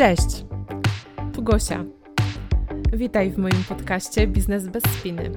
[0.00, 0.44] Cześć,
[1.32, 1.84] tu Gosia.
[2.92, 5.30] Witaj w moim podcaście Biznes bez spiny.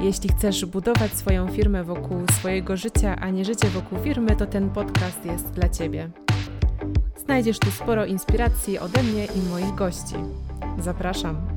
[0.00, 4.70] Jeśli chcesz budować swoją firmę wokół swojego życia, a nie życie wokół firmy, to ten
[4.70, 6.10] podcast jest dla Ciebie.
[7.16, 10.14] Znajdziesz tu sporo inspiracji ode mnie i moich gości.
[10.78, 11.53] Zapraszam.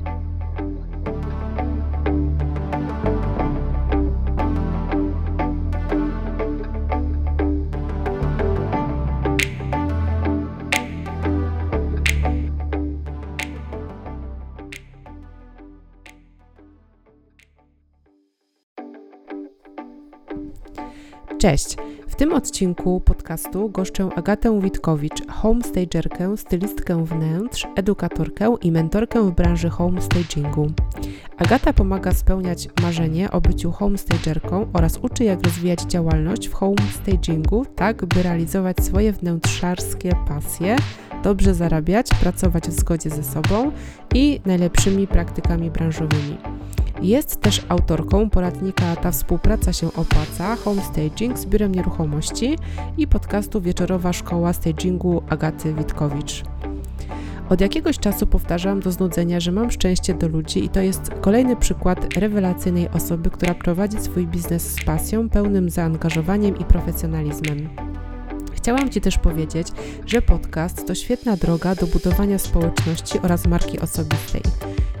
[21.38, 21.76] Cześć!
[22.08, 29.70] W tym odcinku podcastu goszczę Agatę Witkowicz, homestagerkę, stylistkę wnętrz, edukatorkę i mentorkę w branży
[29.70, 30.70] homestagingu.
[31.36, 38.06] Agata pomaga spełniać marzenie o byciu homestagerką oraz uczy jak rozwijać działalność w homestagingu, tak
[38.06, 40.76] by realizować swoje wnętrzarskie pasje,
[41.22, 43.70] dobrze zarabiać, pracować w zgodzie ze sobą
[44.14, 46.38] i najlepszymi praktykami branżowymi.
[47.02, 52.56] Jest też autorką poradnika Ta współpraca się opłaca, Homestaging z Biurem Nieruchomości
[52.96, 56.42] i podcastu Wieczorowa Szkoła Stagingu Agaty Witkowicz.
[57.48, 61.56] Od jakiegoś czasu powtarzam do znudzenia, że mam szczęście do ludzi i to jest kolejny
[61.56, 67.87] przykład rewelacyjnej osoby, która prowadzi swój biznes z pasją, pełnym zaangażowaniem i profesjonalizmem.
[68.58, 69.68] Chciałam Ci też powiedzieć,
[70.06, 74.42] że podcast to świetna droga do budowania społeczności oraz marki osobistej.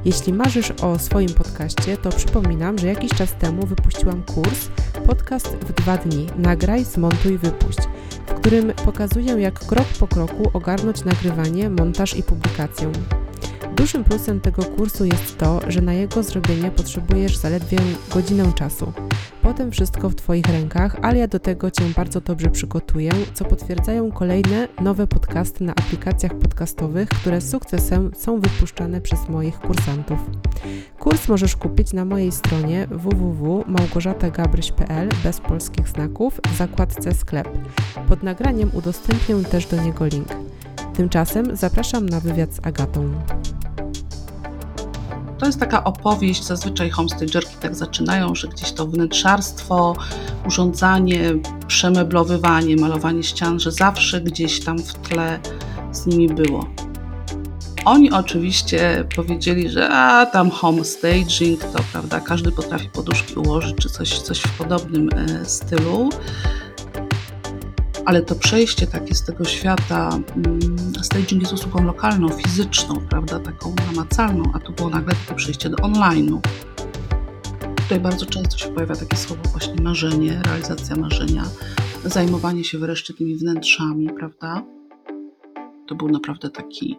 [0.04, 4.68] Jeśli marzysz o swoim podcaście, to przypominam, że jakiś czas temu wypuściłam kurs
[5.06, 6.26] Podcast w dwa dni.
[6.36, 7.78] Nagraj, zmontuj, wypuść,
[8.26, 12.92] w którym pokazuję, jak krok po kroku ogarnąć nagrywanie, montaż i publikację.
[13.78, 17.78] Dużym plusem tego kursu jest to, że na jego zrobienie potrzebujesz zaledwie
[18.14, 18.92] godzinę czasu.
[19.42, 24.12] Potem wszystko w Twoich rękach, ale ja do tego Cię bardzo dobrze przygotuję, co potwierdzają
[24.12, 30.18] kolejne nowe podcasty na aplikacjach podcastowych, które z sukcesem są wypuszczane przez moich kursantów.
[30.98, 37.48] Kurs możesz kupić na mojej stronie www.małgorzatagabryś.pl bez polskich znaków w zakładce sklep.
[38.08, 40.28] Pod nagraniem udostępnię też do niego link.
[40.98, 43.22] Tymczasem zapraszam na wywiad z Agatą.
[45.38, 49.96] To jest taka opowieść, zazwyczaj homestagerki tak zaczynają, że gdzieś to wnętrzarstwo,
[50.46, 51.20] urządzanie,
[51.66, 55.38] przemeblowywanie, malowanie ścian, że zawsze gdzieś tam w tle
[55.92, 56.66] z nimi było.
[57.84, 64.18] Oni oczywiście powiedzieli, że a tam homestaging to prawda, każdy potrafi poduszki ułożyć czy coś,
[64.18, 66.10] coś w podobnym e, stylu
[68.08, 70.60] ale to przejście takie z tego świata, mm,
[71.02, 75.76] staging jest usługą lokalną, fizyczną, prawda, taką namacalną, a tu było nagle takie przejście do
[75.76, 76.40] online'u.
[77.76, 81.44] Tutaj bardzo często się pojawia takie słowo właśnie marzenie, realizacja marzenia,
[82.04, 84.62] zajmowanie się wreszcie tymi wnętrzami, prawda.
[85.88, 86.98] To był naprawdę taki,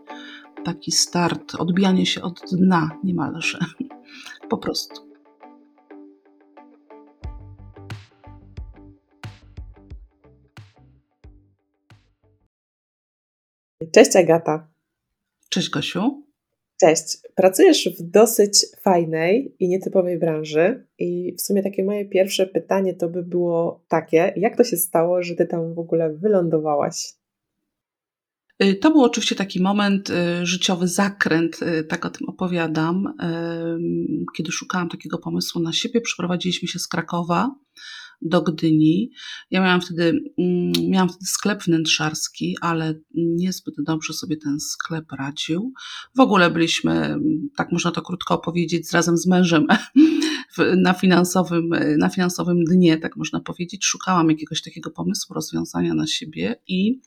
[0.65, 3.59] taki start, odbijanie się od dna niemalże,
[4.49, 5.08] po prostu.
[13.87, 14.67] Cześć Agata.
[15.49, 16.23] Cześć Gosiu.
[16.79, 17.17] Cześć.
[17.35, 23.09] Pracujesz w dosyć fajnej i nietypowej branży i w sumie takie moje pierwsze pytanie to
[23.09, 27.13] by było takie, jak to się stało, że ty tam w ogóle wylądowałaś?
[28.63, 33.13] Y, to był oczywiście taki moment, y, życiowy zakręt, y, tak o tym opowiadam.
[34.37, 37.55] Kiedy szukałam takiego pomysłu na siebie, przeprowadziliśmy się z Krakowa
[38.21, 39.11] do Gdyni.
[39.51, 45.73] Ja miałam wtedy, mm, miałam wtedy sklep wnętrzarski, ale niezbyt dobrze sobie ten sklep radził.
[46.15, 47.15] W ogóle byliśmy,
[47.55, 49.67] tak można to krótko opowiedzieć, razem z mężem
[50.77, 53.85] na finansowym, na finansowym dnie, tak można powiedzieć.
[53.85, 57.01] Szukałam jakiegoś takiego pomysłu, rozwiązania na siebie i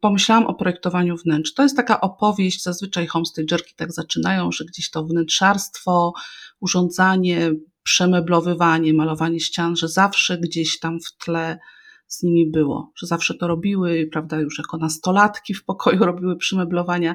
[0.00, 1.54] pomyślałam o projektowaniu wnętrz.
[1.54, 6.12] To jest taka opowieść, zazwyczaj homestagerki tak zaczynają, że gdzieś to wnętrzarstwo,
[6.60, 11.58] urządzanie, przemeblowywanie, malowanie ścian, że zawsze gdzieś tam w tle
[12.06, 17.14] z nimi było, że zawsze to robiły, prawda, już jako nastolatki w pokoju robiły przymeblowania.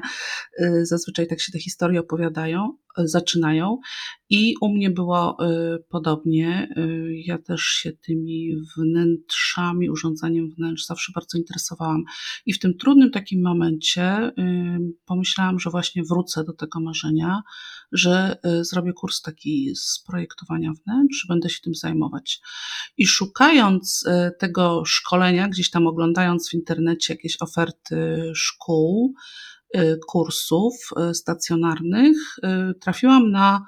[0.60, 3.78] Y, zazwyczaj tak się te historie opowiadają, zaczynają.
[4.30, 6.68] I u mnie było y, podobnie.
[7.24, 12.04] Ja też się tymi wnętrzami, urządzaniem wnętrz zawsze bardzo interesowałam.
[12.46, 14.32] I w tym trudnym takim momencie
[15.04, 17.42] pomyślałam, że właśnie wrócę do tego marzenia,
[17.92, 22.40] że zrobię kurs taki z projektowania wnętrz, będę się tym zajmować.
[22.96, 24.04] I szukając
[24.38, 29.57] tego szkolenia, gdzieś tam oglądając w internecie jakieś oferty szkół, y,
[30.08, 30.74] kursów
[31.10, 33.64] y, stacjonarnych, y, trafiłam na,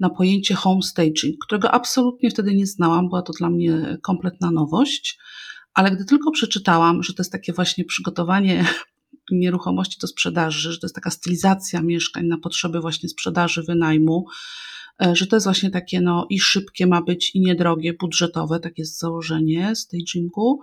[0.00, 5.18] na pojęcie homestaging, którego absolutnie wtedy nie znałam, była to dla mnie kompletna nowość.
[5.74, 8.66] Ale gdy tylko przeczytałam, że to jest takie właśnie przygotowanie
[9.32, 14.24] nieruchomości do sprzedaży, że to jest taka stylizacja mieszkań na potrzeby właśnie sprzedaży, wynajmu,
[15.12, 18.98] że to jest właśnie takie no i szybkie ma być i niedrogie, budżetowe, takie jest
[18.98, 20.60] założenie stagingu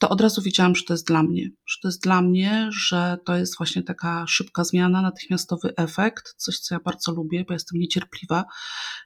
[0.00, 1.50] to od razu wiedziałam, że to jest dla mnie.
[1.66, 6.58] Że to jest dla mnie, że to jest właśnie taka szybka zmiana, natychmiastowy efekt, coś,
[6.58, 8.44] co ja bardzo lubię, bo jestem niecierpliwa.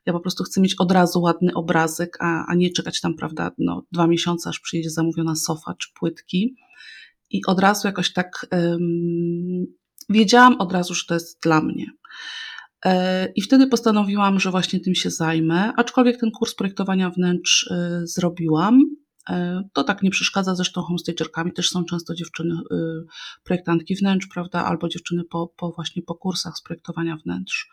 [0.06, 3.50] Ja po prostu chcę mieć od razu ładny obrazek, a, a nie czekać tam, prawda,
[3.58, 6.56] no, dwa miesiące, aż przyjedzie zamówiona sofa czy płytki.
[7.30, 9.66] I od razu jakoś tak um,
[10.08, 11.86] wiedziałam od razu, że to jest dla mnie.
[12.84, 18.06] E, I wtedy postanowiłam, że właśnie tym się zajmę, aczkolwiek ten kurs projektowania wnętrz y,
[18.06, 18.99] zrobiłam E,
[19.72, 22.76] to tak nie przeszkadza, zresztą homestagerkami też są często dziewczyny, y,
[23.44, 27.68] projektantki wnętrz, prawda, albo dziewczyny po, po właśnie po kursach z projektowania wnętrz.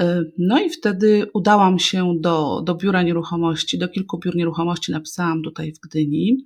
[0.00, 5.42] E, no i wtedy udałam się do, do biura nieruchomości, do kilku biur nieruchomości napisałam
[5.42, 6.36] tutaj w Gdyni.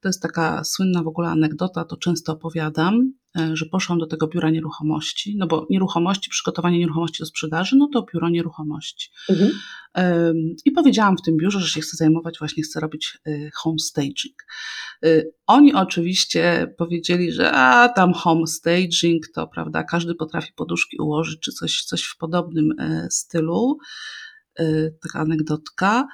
[0.00, 3.12] To jest taka słynna w ogóle anegdota, to często opowiadam.
[3.38, 7.88] E, że poszłam do tego biura nieruchomości, no bo nieruchomości, przygotowanie nieruchomości do sprzedaży, no
[7.92, 9.10] to biuro nieruchomości.
[9.30, 9.50] Mhm.
[10.64, 14.34] I powiedziałam w tym biurze, że się chcę zajmować, właśnie chcę robić e, home staging.
[15.04, 21.40] E, oni oczywiście powiedzieli, że a tam home staging to, prawda, każdy potrafi poduszki ułożyć,
[21.40, 22.74] czy coś, coś w podobnym
[23.10, 23.78] stylu.
[25.02, 26.08] Taka anegdotka.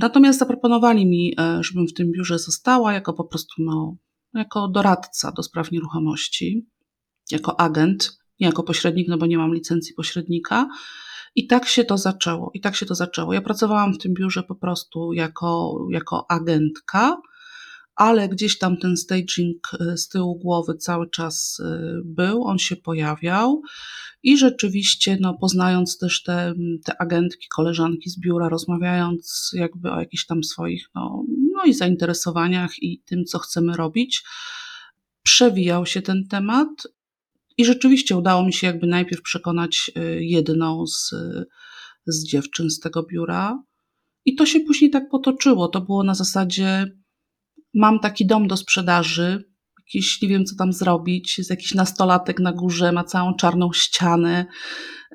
[0.00, 3.96] Natomiast zaproponowali mi, żebym w tym biurze została, jako po prostu no,
[4.34, 6.66] jako doradca do spraw nieruchomości,
[7.30, 10.68] jako agent, nie jako pośrednik, no bo nie mam licencji pośrednika.
[11.34, 12.50] I tak się to zaczęło.
[12.54, 13.32] I tak się to zaczęło.
[13.32, 17.16] Ja pracowałam w tym biurze po prostu jako, jako agentka,
[17.94, 22.76] ale gdzieś tam ten staging e, z tyłu głowy cały czas e, był, on się
[22.76, 23.62] pojawiał.
[24.22, 26.54] I rzeczywiście, no, poznając też te,
[26.84, 31.24] te agentki, koleżanki z biura, rozmawiając jakby o jakichś tam swoich, no,
[31.60, 34.22] no i zainteresowaniach i tym, co chcemy robić,
[35.22, 36.68] przewijał się ten temat.
[37.56, 41.10] I rzeczywiście udało mi się jakby najpierw przekonać y, jedną z,
[42.06, 43.62] z dziewczyn z tego biura.
[44.24, 45.68] I to się później tak potoczyło.
[45.68, 46.86] To było na zasadzie:
[47.74, 49.44] mam taki dom do sprzedaży,
[49.78, 54.46] jakiś, nie wiem co tam zrobić, jest jakiś nastolatek na górze, ma całą czarną ścianę,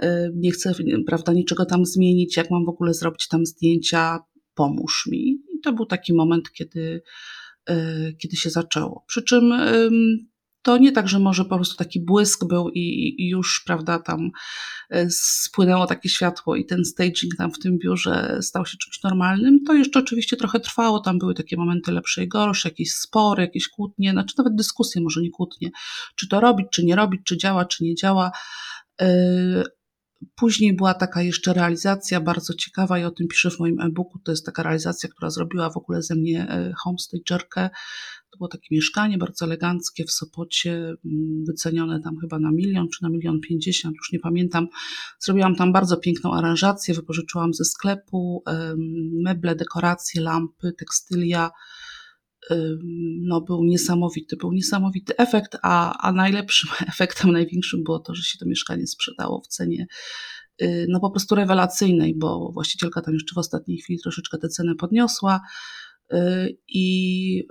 [0.04, 0.74] y, nie chcę,
[1.08, 4.20] prawda, niczego tam zmienić, jak mam w ogóle zrobić tam zdjęcia,
[4.56, 5.35] pomóż mi.
[5.66, 7.02] To był taki moment, kiedy,
[7.70, 9.04] y, kiedy się zaczęło.
[9.08, 9.54] Przy czym
[10.66, 14.32] to nie tak, że może po prostu taki błysk był i, i, już, prawda, tam
[14.96, 19.64] y, spłynęło takie światło i ten staging tam w tym biurze stał się czymś normalnym.
[19.64, 23.70] To jeszcze oczywiście trochę trwało, tam były takie momenty lepsze i gorsze, jakieś spory, jakieś
[23.70, 25.70] kłótnie, znaczy nawet dyskusje, może nie kłótnie,
[26.16, 28.32] czy to robić, czy nie robić, czy działa, czy nie działa.
[30.36, 34.20] Później była taka jeszcze realizacja bardzo ciekawa i o tym piszę w moim e-booku.
[34.20, 37.70] To jest taka realizacja, która zrobiła w ogóle ze mnie y, homestagerkę
[38.36, 43.04] to było takie mieszkanie bardzo eleganckie w Sopocie, mm, wycenione tam chyba na milion czy
[43.04, 44.68] na milion pięćdziesiąt, już nie pamiętam.
[45.20, 48.44] Zrobiłam tam bardzo piękną aranżację, wypożyczyłam ze sklepu
[49.24, 51.52] meble, dekoracje, lampy, tekstylia.
[53.22, 58.38] No, był niesamowity, był niesamowity efekt, a, a najlepszym efektem, największym było to, że się
[58.38, 59.88] to mieszkanie sprzedało w cenie
[60.62, 64.76] y, no po prostu rewelacyjnej, bo właścicielka tam jeszcze w ostatniej chwili troszeczkę tę cenę
[64.76, 65.42] podniosła.
[66.14, 67.48] Y, I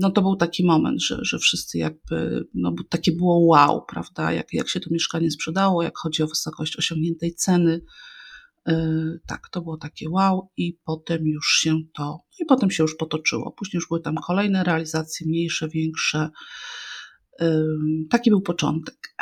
[0.00, 4.52] no to był taki moment, że, że wszyscy jakby, no takie było wow, prawda, jak,
[4.52, 7.80] jak się to mieszkanie sprzedało, jak chodzi o wysokość osiągniętej ceny.
[8.68, 12.82] Y, tak, to było takie wow i potem już się to, no i potem się
[12.82, 13.52] już potoczyło.
[13.52, 16.30] Później już były tam kolejne realizacje, mniejsze, większe.
[18.10, 19.14] Taki był początek.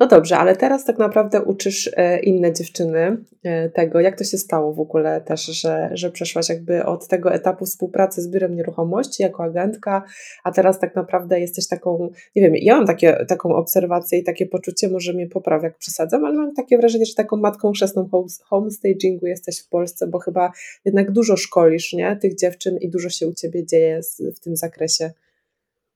[0.00, 4.38] No dobrze, ale teraz tak naprawdę uczysz e, inne dziewczyny e, tego, jak to się
[4.38, 9.22] stało w ogóle też, że, że przeszłaś jakby od tego etapu współpracy z biurem nieruchomości
[9.22, 10.02] jako agentka,
[10.44, 14.46] a teraz tak naprawdę jesteś taką, nie wiem, ja mam takie, taką obserwację i takie
[14.46, 18.08] poczucie, może mnie poprawia, jak przesadzam, ale mam takie wrażenie, że taką matką chrzestną
[18.44, 20.52] homestagingu jesteś w Polsce, bo chyba
[20.84, 24.00] jednak dużo szkolisz, nie, tych dziewczyn i dużo się u Ciebie dzieje
[24.36, 25.10] w tym zakresie.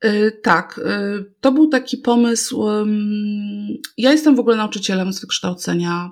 [0.05, 2.65] Y, tak, y, to był taki pomysł.
[3.99, 6.11] Ja jestem w ogóle nauczycielem z wykształcenia.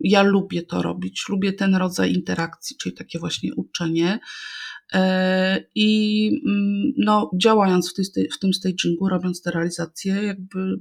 [0.00, 4.18] Ja lubię to robić, lubię ten rodzaj interakcji, czyli takie właśnie uczenie.
[4.94, 4.98] Y,
[5.74, 6.30] I
[6.98, 10.76] no, działając w, tej, w tym stagingu, robiąc te realizacje, jakby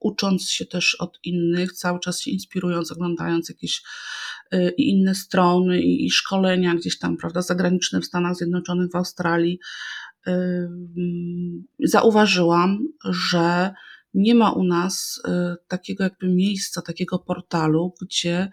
[0.00, 3.82] ucząc się też od innych, cały czas się inspirując, oglądając jakieś
[4.76, 9.58] inne strony i szkolenia gdzieś tam, prawda, zagraniczne w Stanach Zjednoczonych, w Australii,
[11.84, 13.74] zauważyłam, że
[14.14, 15.30] nie ma u nas y,
[15.68, 18.50] takiego jakby miejsca, takiego portalu, gdzie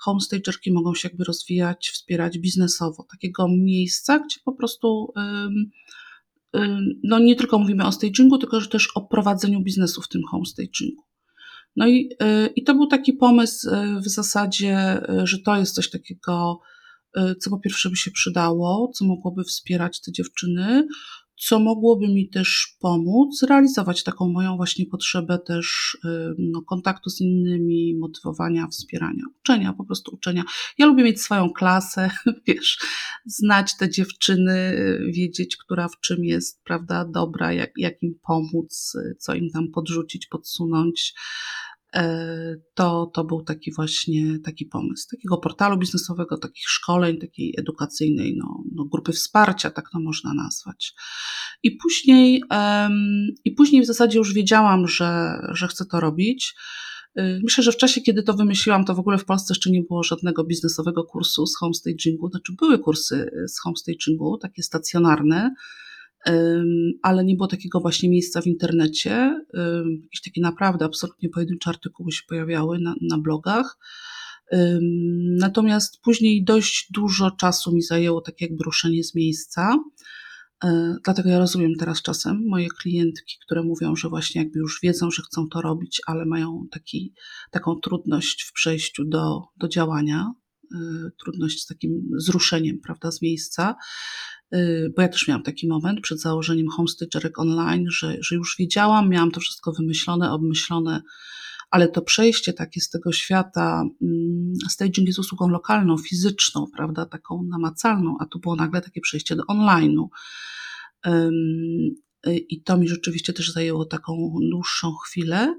[0.00, 3.06] homestagerki mogą się jakby rozwijać, wspierać biznesowo.
[3.10, 5.12] Takiego miejsca, gdzie po prostu
[7.04, 11.02] no nie tylko mówimy o stagingu, tylko też o prowadzeniu biznesu w tym homestagingu.
[11.76, 12.10] No i,
[12.56, 13.70] i to był taki pomysł
[14.04, 16.60] w zasadzie, że to jest coś takiego,
[17.40, 20.86] co po pierwsze by się przydało, co mogłoby wspierać te dziewczyny,
[21.40, 25.98] co mogłoby mi też pomóc realizować taką moją właśnie potrzebę też
[26.38, 30.44] no, kontaktu z innymi, motywowania, wspierania, uczenia, po prostu uczenia.
[30.78, 32.10] Ja lubię mieć swoją klasę,
[32.46, 32.78] wiesz,
[33.26, 34.78] znać te dziewczyny,
[35.12, 40.26] wiedzieć, która w czym jest, prawda, dobra, jak, jak im pomóc, co im tam podrzucić,
[40.26, 41.14] podsunąć.
[41.94, 48.36] E, to, to był taki właśnie taki pomysł, takiego portalu biznesowego, takich szkoleń, takiej edukacyjnej,
[48.36, 50.94] no, no grupy wsparcia, tak to można nazwać.
[51.62, 56.54] I później, um, i później w zasadzie już wiedziałam, że, że chcę to robić.
[57.18, 59.82] Y, myślę, że w czasie, kiedy to wymyśliłam, to w ogóle w Polsce jeszcze nie
[59.82, 62.30] było żadnego biznesowego kursu z homestagingu.
[62.30, 65.54] Znaczy, były kursy z homestagingu, takie stacjonarne,
[67.02, 69.44] ale nie było takiego właśnie miejsca w internecie.
[70.02, 73.78] Jakieś takie naprawdę absolutnie pojedyncze artykuły się pojawiały na, na blogach.
[75.38, 79.78] Natomiast później dość dużo czasu mi zajęło tak jakby ruszenie z miejsca.
[80.64, 85.10] E, dlatego ja rozumiem teraz czasem moje klientki, które mówią, że właśnie jakby już wiedzą,
[85.10, 87.14] że chcą to robić, ale mają taki,
[87.50, 90.32] taką trudność w przejściu do, do działania,
[91.24, 93.74] trudność z takim zruszeniem, prawda, z miejsca.
[94.54, 99.08] Y, bo ja też miałam taki moment przed założeniem Homestagerek Online, że, że już wiedziałam,
[99.08, 101.02] miałam to wszystko wymyślone, obmyślone,
[101.70, 107.42] ale to przejście takie z tego świata, mm, staging jest usługą lokalną, fizyczną, prawda, taką
[107.42, 110.06] namacalną, a tu było nagle takie przejście do online'u.
[111.06, 115.58] Y, I to mi rzeczywiście też zajęło taką dłuższą chwilę.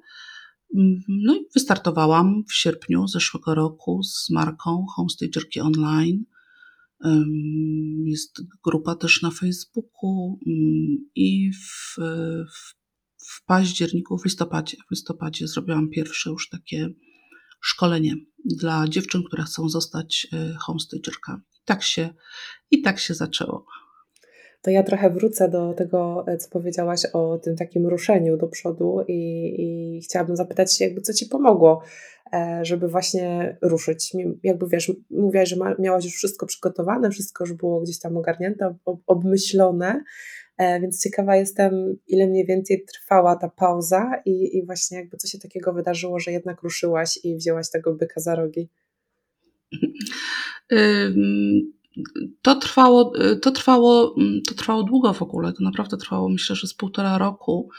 [0.78, 6.26] Mm, no i wystartowałam w sierpniu zeszłego roku z marką Homestagerki Online.
[8.06, 11.96] Jest grupa też na Facebooku mm, i w,
[12.54, 12.74] w,
[13.28, 16.90] w październiku, w listopadzie, w listopadzie zrobiłam pierwsze już takie
[17.62, 21.44] szkolenie dla dziewczyn, które chcą zostać e, homestagerkami.
[21.66, 22.14] Tak się,
[22.72, 23.66] i tak się zaczęło.
[24.62, 29.06] To ja trochę wrócę do tego, e, co powiedziałaś o tym takim ruszeniu do przodu
[29.08, 31.82] i, i chciałabym zapytać się, jakby co Ci pomogło
[32.34, 34.14] E, żeby właśnie ruszyć.
[34.44, 38.76] Jakby wiesz, mówiłaś, że miałaś już wszystko przygotowane, wszystko już było gdzieś tam ogarnięte,
[39.08, 40.04] obmyślone,
[40.58, 45.28] e, więc ciekawa jestem, ile mniej więcej trwała ta pauza i, i właśnie jakby co
[45.28, 48.70] się takiego wydarzyło, że jednak ruszyłaś i wzięłaś tego byka za rogi.
[52.42, 54.16] To trwało, to, trwało,
[54.48, 57.70] to trwało długo w ogóle, to naprawdę trwało myślę, że z półtora roku,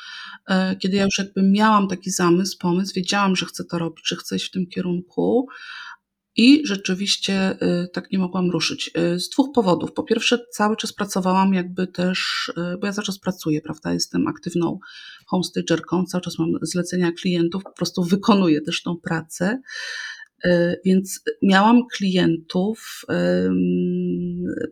[0.49, 4.16] e, kiedy ja już jakby miałam taki zamysł, pomysł, wiedziałam, że chcę to robić, że
[4.16, 5.49] chcę iść w tym kierunku
[6.37, 8.90] i rzeczywiście e, tak nie mogłam ruszyć.
[8.95, 9.92] E, z dwóch powodów.
[9.92, 12.50] Po pierwsze, cały czas pracowałam jakby też,
[12.81, 14.78] bo ja cały czas pracuję, prawda, jestem aktywną
[15.26, 19.61] homestagerką, cały czas mam zlecenia klientów, po prostu wykonuję też tą pracę.
[20.44, 23.02] E, więc miałam klientów,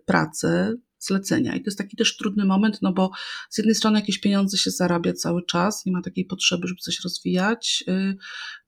[0.06, 1.54] pracę, zlecenia.
[1.54, 3.10] I to jest taki też trudny moment, no bo
[3.50, 7.00] z jednej strony jakieś pieniądze się zarabia cały czas, nie ma takiej potrzeby, żeby coś
[7.04, 7.84] rozwijać.
[7.88, 8.16] Y,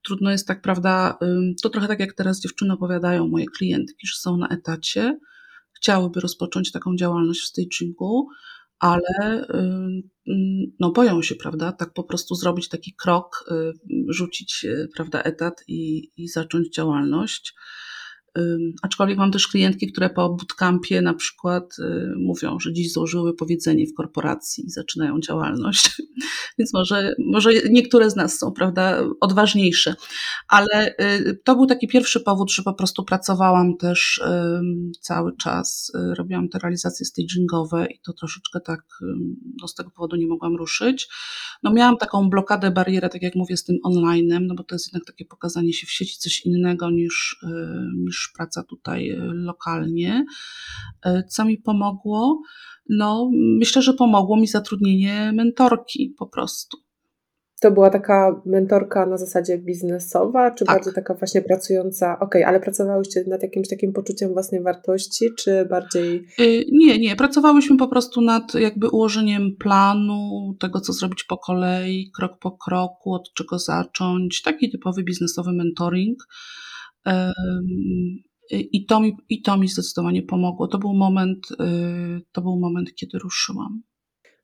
[0.03, 1.17] trudno jest tak, prawda,
[1.61, 5.19] to trochę tak jak teraz dziewczyny opowiadają, moje klientki, że są na etacie,
[5.77, 8.27] chciałyby rozpocząć taką działalność w stagingu,
[8.83, 9.47] ale
[10.79, 13.73] no boją się, prawda, tak po prostu zrobić taki krok, y,
[14.09, 17.53] rzucić, y, prawda, etat i, i zacząć działalność.
[18.81, 23.87] Aczkolwiek mam też klientki, które po bootcampie na przykład y, mówią, że dziś złożyły powiedzenie
[23.87, 26.01] w korporacji i zaczynają działalność.
[26.59, 29.95] Więc może, może niektóre z nas są, prawda, odważniejsze.
[30.47, 34.21] Ale y, to był taki pierwszy powód, że po prostu pracowałam też
[35.01, 35.91] cały czas.
[35.95, 38.81] Y, robiłam te realizacje stagingowe i to troszeczkę tak,
[39.61, 41.07] no z tego powodu nie mogłam ruszyć.
[41.63, 44.87] No miałam taką blokadę, barierę, tak jak mówię, z tym online'em, no bo to jest
[44.87, 47.37] jednak takie pokazanie się w sieci, coś innego niż,
[47.95, 50.25] niż praca tutaj e, lokalnie.
[51.05, 52.41] E, co mi pomogło?
[52.89, 56.77] No, myślę, że pomogło mi zatrudnienie mentorki po prostu.
[57.63, 60.75] To była taka mentorka na zasadzie biznesowa, czy tak.
[60.75, 62.13] bardziej taka właśnie pracująca?
[62.13, 66.25] Okej, okay, ale pracowałyście nad jakimś takim poczuciem własnej wartości, czy bardziej.
[66.39, 67.15] E, nie, nie.
[67.15, 73.13] Pracowałyśmy po prostu nad jakby ułożeniem planu, tego, co zrobić po kolei, krok po kroku,
[73.13, 74.41] od czego zacząć.
[74.41, 76.17] Taki typowy biznesowy mentoring.
[78.51, 80.67] I to, mi, I to mi zdecydowanie pomogło.
[80.67, 81.55] To był moment, y,
[82.31, 83.83] to był moment kiedy ruszyłam.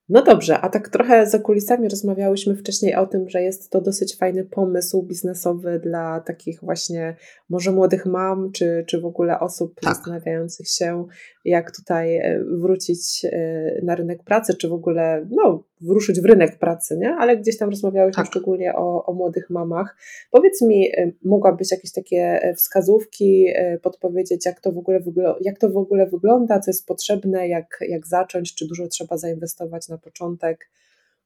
[0.09, 4.17] No dobrze, a tak trochę za kulisami rozmawiałyśmy wcześniej o tym, że jest to dosyć
[4.17, 7.15] fajny pomysł biznesowy dla takich właśnie
[7.49, 9.95] może młodych mam, czy, czy w ogóle osób tak.
[9.95, 11.05] zastanawiających się,
[11.45, 16.59] jak tutaj e, wrócić e, na rynek pracy, czy w ogóle no, wruszyć w rynek
[16.59, 17.15] pracy, nie?
[17.15, 18.31] Ale gdzieś tam rozmawiałyśmy tak.
[18.31, 19.97] szczególnie o, o młodych mamach.
[20.31, 23.47] Powiedz mi, e, mogłabyś jakieś takie wskazówki
[23.81, 24.99] podpowiedzieć, jak to w ogóle,
[25.41, 29.87] jak to w ogóle wygląda, co jest potrzebne, jak, jak zacząć, czy dużo trzeba zainwestować
[29.87, 30.69] na początek,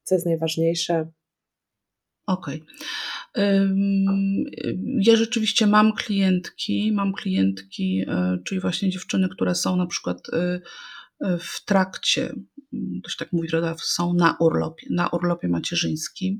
[0.04, 1.08] co jest najważniejsze?
[2.26, 2.64] Okej.
[3.34, 3.58] Okay.
[5.00, 10.62] Ja rzeczywiście mam klientki, mam klientki, e, czyli właśnie dziewczyny, które są na przykład e,
[11.22, 12.34] e, w trakcie,
[13.04, 16.40] to się tak mówi, są na urlopie, na urlopie macierzyńskim,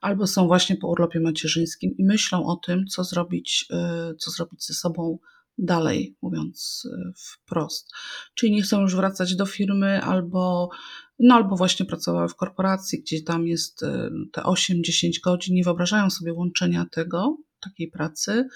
[0.00, 3.66] albo są właśnie po urlopie macierzyńskim i myślą o tym, co zrobić,
[4.18, 5.18] co zrobić ze sobą
[5.58, 7.90] dalej, mówiąc wprost.
[8.34, 10.70] Czyli nie chcą już wracać do firmy, albo
[11.18, 16.10] no albo właśnie pracowały w korporacji, gdzie tam jest e, te 8-10 godzin, nie wyobrażają
[16.10, 18.48] sobie łączenia tego, takiej pracy,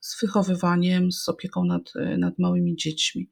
[0.00, 3.30] z wychowywaniem, z opieką nad, e, nad małymi dziećmi.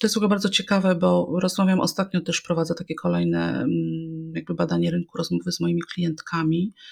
[0.00, 4.54] To jest w ogóle bardzo ciekawe, bo rozmawiam ostatnio, też prowadzę takie kolejne mm, jakby
[4.54, 6.82] badanie rynku, rozmowy z moimi klientkami e,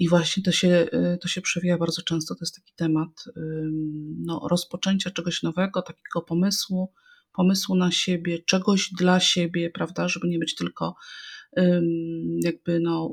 [0.00, 0.88] i właśnie to się,
[1.20, 2.34] to się przewija bardzo często.
[2.34, 3.24] To jest taki temat
[4.18, 6.92] no, rozpoczęcia czegoś nowego, takiego pomysłu,
[7.32, 10.94] pomysłu na siebie, czegoś dla siebie, prawda, żeby nie być tylko
[12.44, 13.10] jakby no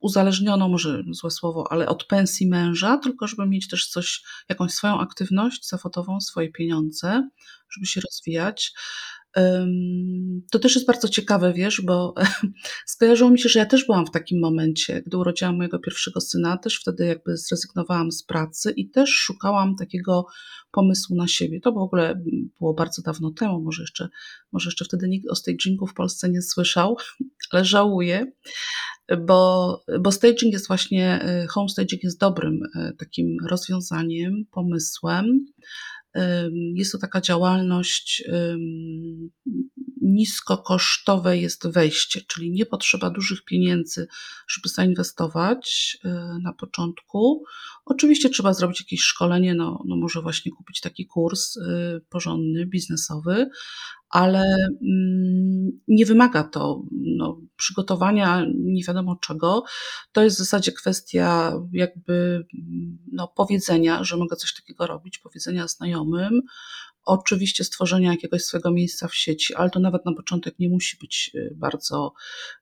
[0.00, 5.00] uzależnioną, może złe słowo, ale od pensji męża, tylko żeby mieć też coś, jakąś swoją
[5.00, 7.28] aktywność zawodową, swoje pieniądze,
[7.70, 8.72] żeby się rozwijać.
[10.50, 12.14] To też jest bardzo ciekawe, wiesz, bo
[12.86, 16.56] skojarzyło mi się, że ja też byłam w takim momencie, gdy urodziłam mojego pierwszego syna,
[16.56, 20.26] też wtedy jakby zrezygnowałam z pracy i też szukałam takiego
[20.70, 21.60] pomysłu na siebie.
[21.60, 22.22] To w ogóle
[22.58, 24.08] było bardzo dawno temu, może jeszcze,
[24.52, 26.96] może jeszcze wtedy nikt o stagingu w Polsce nie słyszał,
[27.50, 28.32] ale żałuję,
[29.26, 35.46] bo, bo staging jest właśnie, y, home staging jest dobrym y, takim rozwiązaniem, pomysłem.
[36.74, 38.24] Jest to taka działalność,
[40.04, 44.06] niskokosztowe jest wejście, czyli nie potrzeba dużych pieniędzy,
[44.48, 46.08] żeby zainwestować y,
[46.42, 47.44] na początku.
[47.84, 51.58] Oczywiście trzeba zrobić jakieś szkolenie, no, no może właśnie kupić taki kurs
[52.08, 53.50] porządny, biznesowy,
[54.14, 54.44] ale
[54.82, 59.64] mm, nie wymaga to no, przygotowania nie wiadomo czego.
[60.12, 62.46] To jest w zasadzie kwestia jakby
[63.12, 66.40] no, powiedzenia, że mogę coś takiego robić, powiedzenia znajomym,
[67.04, 71.30] Oczywiście stworzenia jakiegoś swojego miejsca w sieci, ale to nawet na początek nie musi być
[71.34, 72.12] y, bardzo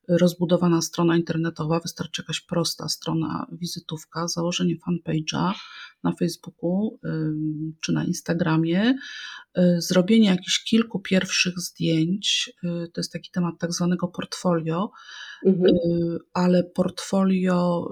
[0.09, 5.53] rozbudowana strona internetowa, wystarczy jakaś prosta strona wizytówka, założenie fanpage'a
[6.03, 6.99] na Facebooku
[7.81, 8.99] czy na Instagramie,
[9.59, 14.91] y, zrobienie jakichś kilku pierwszych zdjęć, y, to jest taki temat tak zwanego portfolio,
[15.47, 15.77] mhm.
[16.33, 17.89] ale portfolio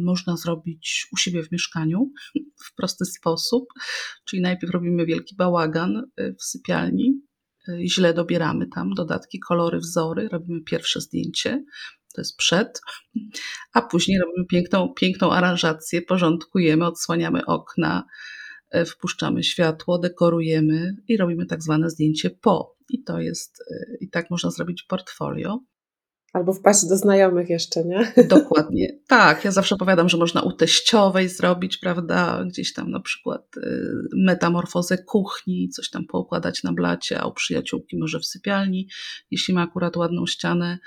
[0.00, 2.10] można zrobić u siebie w mieszkaniu
[2.66, 3.64] w prosty sposób,
[4.24, 7.15] czyli najpierw robimy wielki bałagan w sypialni,
[7.84, 11.64] źle dobieramy tam dodatki, kolory, wzory, robimy pierwsze zdjęcie,
[12.14, 12.80] to jest przed,
[13.72, 18.04] a później robimy piękną, piękną aranżację, porządkujemy, odsłaniamy okna,
[18.70, 22.76] e, wpuszczamy światło, dekorujemy i robimy tak zwane zdjęcie po.
[22.88, 25.58] I to jest, e, i tak można zrobić portfolio.
[26.36, 28.12] Albo wpaść do znajomych jeszcze, nie?
[28.28, 28.98] Dokładnie.
[29.06, 33.62] Tak, ja zawsze powiadam, że można u teściowej zrobić, prawda, gdzieś tam na przykład y,
[34.16, 38.88] metamorfozę kuchni, coś tam poukładać na blacie, a u przyjaciółki może w sypialni,
[39.30, 40.78] jeśli ma akurat ładną ścianę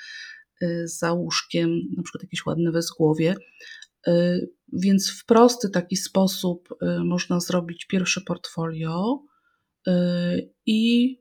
[0.61, 3.35] y, za łóżkiem, na przykład jakieś ładne wezgłowie.
[4.07, 6.69] Y, więc w prosty taki sposób
[7.03, 9.23] można zrobić pierwsze portfolio
[10.65, 11.15] i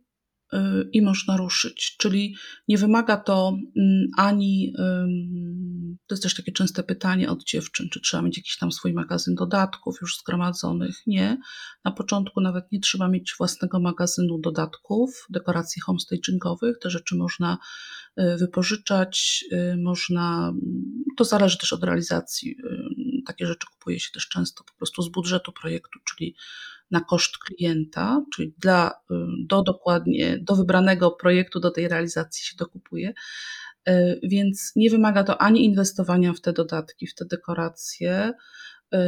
[0.92, 1.96] i można ruszyć.
[1.98, 2.36] Czyli
[2.68, 4.72] nie wymaga to mm, ani,
[6.06, 9.34] to jest też takie częste pytanie od dziewczyn, czy trzeba mieć jakiś tam swój magazyn
[9.34, 10.96] dodatków już zgromadzonych.
[11.06, 11.38] Nie.
[11.84, 16.78] Na początku nawet nie trzeba mieć własnego magazynu dodatków, dekoracji homestagingowych.
[16.78, 17.58] Te rzeczy można
[18.18, 20.52] y, wypożyczać, y, można,
[21.16, 22.56] to zależy też od realizacji.
[23.26, 26.34] Takie rzeczy kupuje się też często po prostu z budżetu projektu, czyli
[26.90, 29.14] na koszt klienta, czyli dla, y,
[29.46, 33.12] do dokładnie, do wybranego projektu, do tej realizacji się dokupuje.
[33.88, 38.32] Y, więc nie wymaga to ani inwestowania w te dodatki, w te dekoracje.
[38.94, 38.98] Y,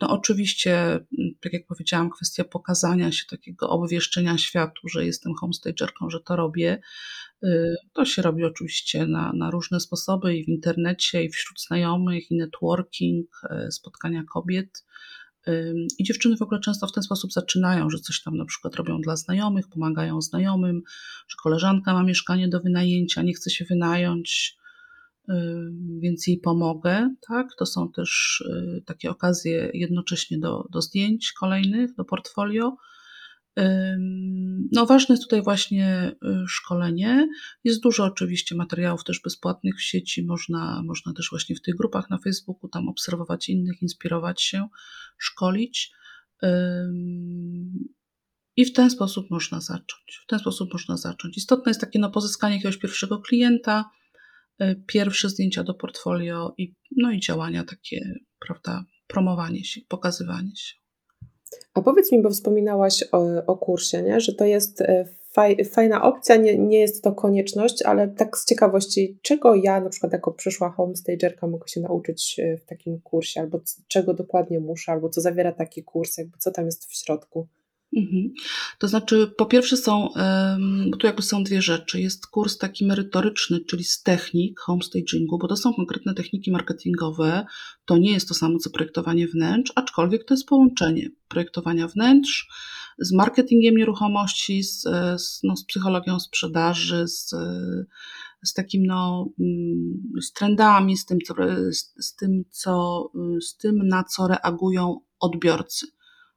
[0.00, 0.98] no oczywiście,
[1.40, 6.80] tak jak powiedziałam, kwestia pokazania się, takiego obwieszczenia światu, że jestem homestagerką, że to robię.
[7.92, 12.36] To się robi oczywiście na, na różne sposoby i w internecie, i wśród znajomych, i
[12.36, 13.26] networking,
[13.70, 14.84] spotkania kobiet
[15.98, 19.00] I dziewczyny w ogóle często w ten sposób zaczynają, że coś tam na przykład robią
[19.00, 20.82] dla znajomych, pomagają znajomym,
[21.28, 24.56] że koleżanka ma mieszkanie do wynajęcia, nie chce się wynająć,
[25.98, 27.14] więc jej pomogę.
[27.28, 27.48] Tak?
[27.58, 32.76] To są też y, takie okazje jednocześnie do, do zdjęć kolejnych, do portfolio.
[34.72, 37.28] No, ważne jest tutaj właśnie y, szkolenie.
[37.64, 40.24] Jest dużo oczywiście materiałów też bezpłatnych w sieci.
[40.26, 44.68] Można, można też właśnie w tych grupach na Facebooku tam obserwować innych, inspirować się,
[45.18, 45.92] szkolić.
[48.56, 50.20] I w ten sposób można zacząć.
[50.24, 51.36] W ten sposób można zacząć.
[51.36, 53.90] Istotne jest takie no, pozyskanie jakiegoś pierwszego klienta,
[54.62, 58.14] y, pierwsze zdjęcia do portfolio i, no i działania takie,
[58.46, 60.81] prawda, promowanie się, pokazywanie się.
[61.74, 64.20] A powiedz mi, bo wspominałaś o, o kursie, nie?
[64.20, 68.46] że to jest e, faj, fajna opcja, nie, nie jest to konieczność, ale tak z
[68.46, 73.40] ciekawości, czego ja na przykład jako przyszła homestagerka mogę się nauczyć e, w takim kursie,
[73.40, 77.46] albo czego dokładnie muszę, albo co zawiera taki kurs, jakby co tam jest w środku?
[77.96, 78.32] Mhm.
[78.78, 80.08] To znaczy, po pierwsze są,
[80.98, 82.00] tu jakby są dwie rzeczy.
[82.00, 87.46] Jest kurs taki merytoryczny, czyli z technik homestagingu, bo to są konkretne techniki marketingowe.
[87.84, 92.48] To nie jest to samo co projektowanie wnętrz, aczkolwiek to jest połączenie projektowania wnętrz
[92.98, 94.82] z marketingiem nieruchomości, z,
[95.16, 97.34] z, no, z psychologią sprzedaży, z,
[98.44, 101.34] z takim no, mm, z trendami, z tym, co,
[101.70, 103.04] z, z tym, co,
[103.40, 105.86] z tym, na co reagują odbiorcy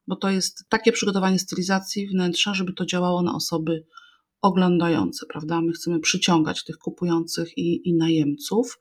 [0.07, 3.85] bo to jest takie przygotowanie stylizacji wnętrza, żeby to działało na osoby
[4.41, 5.61] oglądające, prawda?
[5.61, 8.77] My chcemy przyciągać tych kupujących i, i najemców.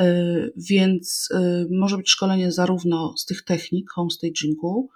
[0.00, 4.88] Y, więc y, może być szkolenie zarówno z tych technik homestagingu,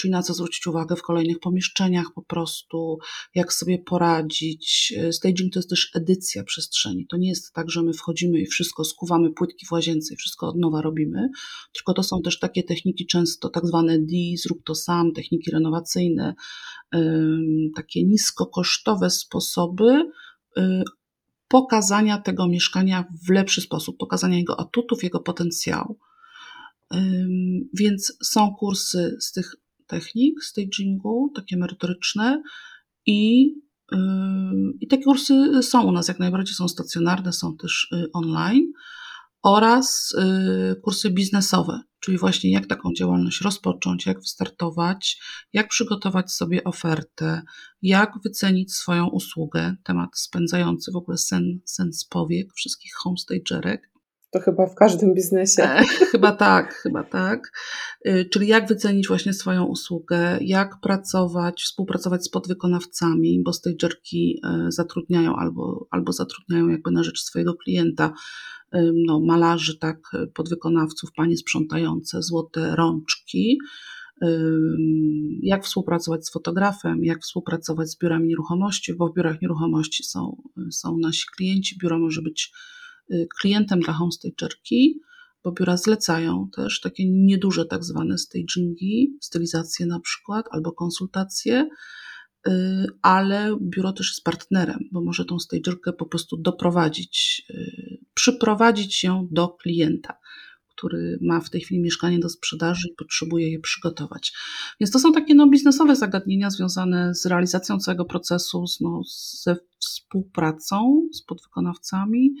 [0.00, 2.98] czyli na co zwrócić uwagę w kolejnych pomieszczeniach, po prostu
[3.34, 4.94] jak sobie poradzić.
[4.98, 7.06] Y, staging to jest też edycja przestrzeni.
[7.06, 10.48] To nie jest tak, że my wchodzimy i wszystko skuwamy płytki w łazience i wszystko
[10.48, 11.28] od nowa robimy,
[11.72, 14.06] tylko to są też takie techniki często tak zwane D,
[14.42, 16.34] zrób to sam, techniki renowacyjne,
[17.76, 20.10] takie niskokosztowe sposoby
[20.58, 20.82] y,
[21.48, 25.98] pokazania tego mieszkania w lepszy sposób, pokazania jego atutów, jego potencjału.
[27.74, 32.42] Więc są kursy z tych technik, stagingu, takie merytoryczne
[33.06, 33.50] i,
[34.80, 38.72] i te kursy są u nas jak najbardziej, są stacjonarne, są też y, online
[39.42, 40.14] oraz
[40.72, 45.18] y, kursy biznesowe, czyli właśnie jak taką działalność rozpocząć, jak wystartować,
[45.52, 47.42] jak przygotować sobie ofertę,
[47.82, 53.93] jak wycenić swoją usługę, temat spędzający w ogóle sen, sen z powiek wszystkich homestagerek,
[54.34, 55.62] to chyba w każdym biznesie.
[55.62, 57.52] E, chyba tak, chyba tak.
[58.06, 64.66] Y, czyli jak wycenić właśnie swoją usługę, jak pracować, współpracować z podwykonawcami, bo stagerki e,
[64.68, 68.12] zatrudniają albo, albo zatrudniają jakby na rzecz swojego klienta
[68.74, 69.98] y, no, malarzy, tak,
[70.34, 73.58] podwykonawców, panie sprzątające, złote rączki.
[74.22, 74.26] Y,
[75.42, 80.98] jak współpracować z fotografem, jak współpracować z biurami nieruchomości, bo w biurach nieruchomości są, są
[80.98, 81.78] nasi klienci.
[81.78, 82.52] Biuro może być
[83.40, 85.00] klientem dla homestagerki,
[85.44, 91.68] bo biura zlecają też takie nieduże tak zwane stagingi, stylizacje na przykład, albo konsultacje,
[92.48, 92.50] y,
[93.02, 99.28] ale biuro też jest partnerem, bo może tą stagerkę po prostu doprowadzić, y, przyprowadzić ją
[99.30, 100.18] do klienta
[100.76, 104.32] który ma w tej chwili mieszkanie do sprzedaży i potrzebuje je przygotować.
[104.80, 109.00] Więc to są takie no, biznesowe zagadnienia związane z realizacją całego procesu, z, no,
[109.42, 109.56] ze
[110.14, 112.34] współpracą z podwykonawcami,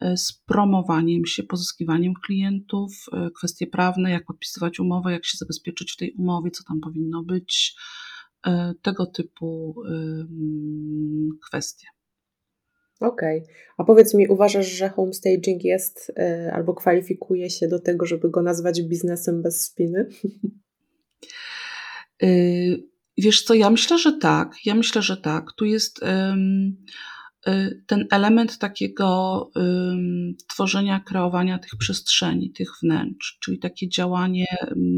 [0.00, 5.92] e, z promowaniem się, pozyskiwaniem klientów, e, kwestie prawne, jak podpisywać umowę, jak się zabezpieczyć
[5.92, 7.74] w tej umowie, co tam powinno być,
[8.46, 9.74] e, tego typu
[11.46, 11.86] kwestie.
[13.00, 13.42] Okej.
[13.42, 13.54] Okay.
[13.78, 18.42] A powiedz mi, uważasz, że homestaging jest y, albo kwalifikuje się do tego, żeby go
[18.42, 20.06] nazwać biznesem bez spiny?
[22.22, 24.54] Y, wiesz co, ja myślę, że tak.
[24.64, 25.52] Ja myślę, że tak.
[25.56, 26.00] Tu jest
[27.86, 29.50] ten element takiego
[30.48, 34.46] tworzenia, kreowania tych przestrzeni, tych wnętrz, czyli takie działanie,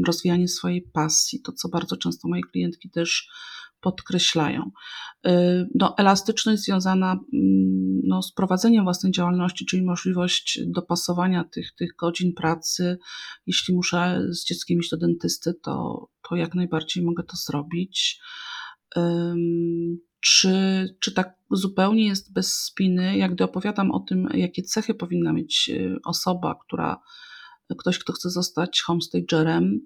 [0.07, 3.29] rozwijanie swojej pasji, to co bardzo często moje klientki też
[3.85, 4.71] podkreślają.
[5.27, 5.31] Y,
[5.75, 7.19] no, elastyczność związana
[8.03, 12.97] no, z prowadzeniem własnej działalności, czyli możliwość dopasowania tych, tych godzin pracy.
[13.47, 18.19] Jeśli muszę z dzieckiem iść do dentysty, to, to jak najbardziej mogę to zrobić.
[20.25, 20.49] Czy,
[20.99, 23.17] czy tak zupełnie jest bez spiny?
[23.17, 27.01] Jak gdy opowiadam o tym, jakie cechy powinna mieć y, osoba, która,
[27.77, 29.79] ktoś, kto chce zostać homestagerem,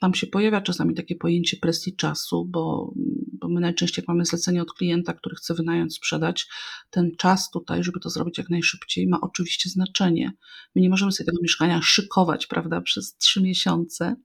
[0.00, 2.94] tam się pojawia czasami takie pojęcie presji czasu, bo
[3.44, 6.46] bo my najczęściej mamy zlecenie od klienta, który chce wynająć, sprzedać,
[6.90, 10.32] ten czas tutaj, żeby to zrobić jak najszybciej, ma oczywiście znaczenie.
[10.74, 14.16] My nie możemy sobie tego mieszkania szykować, prawda, przez trzy miesiące,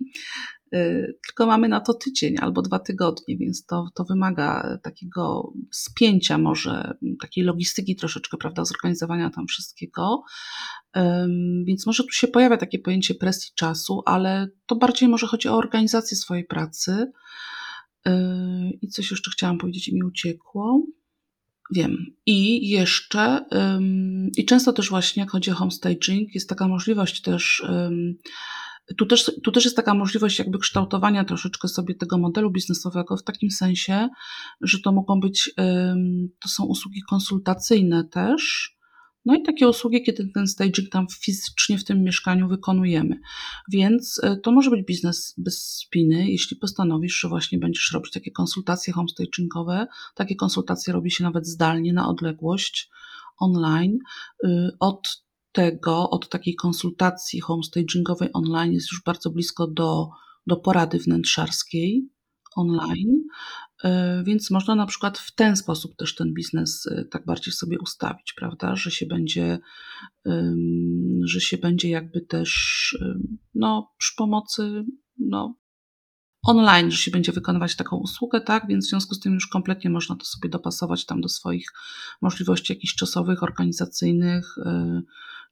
[0.76, 6.38] y, tylko mamy na to tydzień albo dwa tygodnie, więc to, to wymaga takiego spięcia
[6.38, 10.24] może, takiej logistyki troszeczkę, prawda, zorganizowania tam wszystkiego.
[11.66, 15.58] Więc może tu się pojawia takie pojęcie presji czasu, ale to bardziej może chodzi o
[15.58, 17.12] organizację swojej pracy.
[18.06, 18.14] Yy,
[18.82, 20.86] I coś jeszcze chciałam powiedzieć i mi uciekło.
[21.72, 22.06] Wiem.
[22.26, 23.46] I jeszcze,
[24.38, 27.64] i często też właśnie, jak chodzi o homestaging, jest taka możliwość też,
[28.98, 33.24] tu też, tu też jest taka możliwość jakby kształtowania troszeczkę sobie tego modelu biznesowego w
[33.24, 34.10] takim sensie,
[34.62, 35.54] że to mogą być,
[36.40, 38.72] to są usługi konsultacyjne też,
[39.30, 43.20] no i takie usługi, kiedy ten staging tam fizycznie w tym mieszkaniu wykonujemy.
[43.72, 48.32] Więc e, to może być biznes bez spiny, jeśli postanowisz, że właśnie będziesz robić takie
[48.32, 49.88] konsultacje homestagingowe.
[50.16, 52.90] Takie konsultacje robi się nawet zdalnie, na odległość,
[53.38, 53.98] online.
[54.44, 60.10] Y, od tego, od takiej konsultacji homestagingowej online jest już bardzo blisko do,
[60.48, 62.10] do porady wnętrzarskiej
[62.56, 63.24] online.
[63.84, 67.80] E, więc można na przykład w ten sposób też ten biznes e, tak bardziej sobie
[67.80, 69.60] ustawić, prawda, że się będzie,
[71.24, 72.98] że się będzie jakby też
[73.56, 74.86] no, przy pomocy
[75.18, 75.56] no,
[76.44, 79.90] online, że się będzie wykonywać taką usługę, tak, więc w związku z tym już kompletnie
[79.90, 81.72] można to sobie dopasować tam do swoich
[82.22, 85.02] możliwości jakichś czasowych, organizacyjnych, e,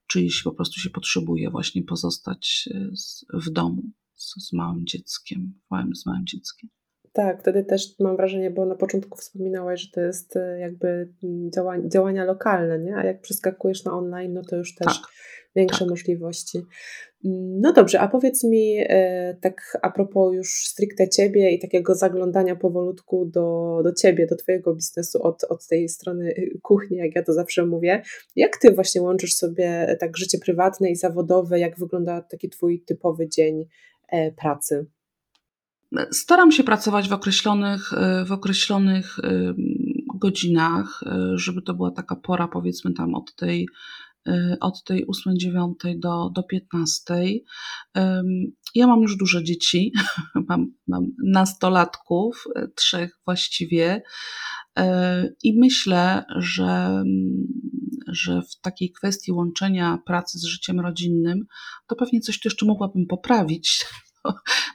[0.08, 2.70] czy jeśli po prostu się potrzebuje właśnie pozostać
[3.34, 3.84] w domu
[4.16, 5.54] z, z małym dzieckiem,
[5.94, 6.70] z małym dzieckiem.
[7.18, 10.88] Tak, wtedy też mam wrażenie, bo na początku wspominałaś, że to jest e, jakby
[11.24, 12.96] mm, działania, działania lokalne, nie?
[12.96, 15.12] a jak przeskakujesz na online, no to już też tak,
[15.56, 15.90] większe tak.
[15.90, 16.58] możliwości.
[17.26, 21.96] Mm, no dobrze, a powiedz mi e, tak a propos już stricte Ciebie i takiego
[21.96, 27.16] zaglądania powolutku do, do Ciebie, do Twojego biznesu od, od tej strony y, kuchni, jak
[27.16, 28.02] ja to zawsze mówię.
[28.36, 33.30] Jak Ty właśnie łączysz sobie tak życie prywatne i zawodowe, jak wygląda taki Twój typowy
[33.30, 33.66] dzień
[34.10, 34.86] e, pracy?
[36.12, 39.54] Staram się pracować w określonych, e, w określonych e,
[40.16, 43.68] godzinach, e, żeby to była taka pora, powiedzmy tam od tej,
[44.60, 47.14] od tej 8-9 do, do 15.
[48.76, 49.92] Ja mam już dużo dzieci,
[50.50, 52.44] mam, mam nastolatków,
[52.76, 54.02] trzech właściwie.
[55.44, 57.04] I myślę, że,
[58.08, 61.46] że w takiej kwestii łączenia pracy z życiem rodzinnym,
[61.88, 63.86] to pewnie coś tu jeszcze mogłabym poprawić,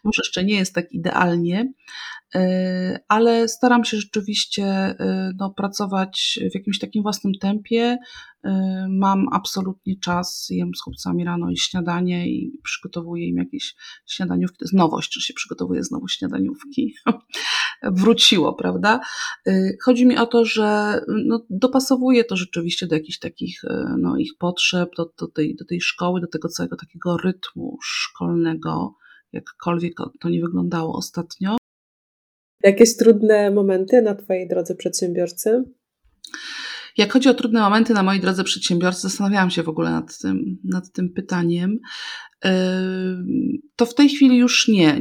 [0.05, 1.73] może jeszcze nie jest tak idealnie,
[2.35, 7.99] e, ale staram się rzeczywiście e, no, pracować w jakimś takim własnym tempie.
[8.45, 13.75] E, mam absolutnie czas, jem z chłopcami rano i śniadanie i przygotowuję im jakieś
[14.07, 14.59] śniadaniówki.
[14.59, 16.95] To jest nowość, że się przygotowuje znowu śniadaniówki.
[17.83, 19.01] Wróciło, prawda?
[19.85, 23.63] Chodzi mi o to, że no, dopasowuję to rzeczywiście do jakichś takich
[23.99, 28.95] no, ich potrzeb, do, do, tej, do tej szkoły, do tego całego takiego rytmu szkolnego
[29.33, 31.57] jakkolwiek to nie wyglądało ostatnio.
[32.63, 35.65] Jakieś trudne momenty na Twojej drodze przedsiębiorcy?
[36.97, 40.59] Jak chodzi o trudne momenty na mojej drodze przedsiębiorcy, zastanawiałam się w ogóle nad tym,
[40.65, 41.79] nad tym pytaniem.
[43.77, 45.01] To w tej chwili już nie.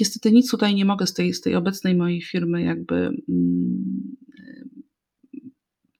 [0.00, 4.16] Niestety nic tutaj nie mogę z tej, z tej obecnej mojej firmy jakby mm,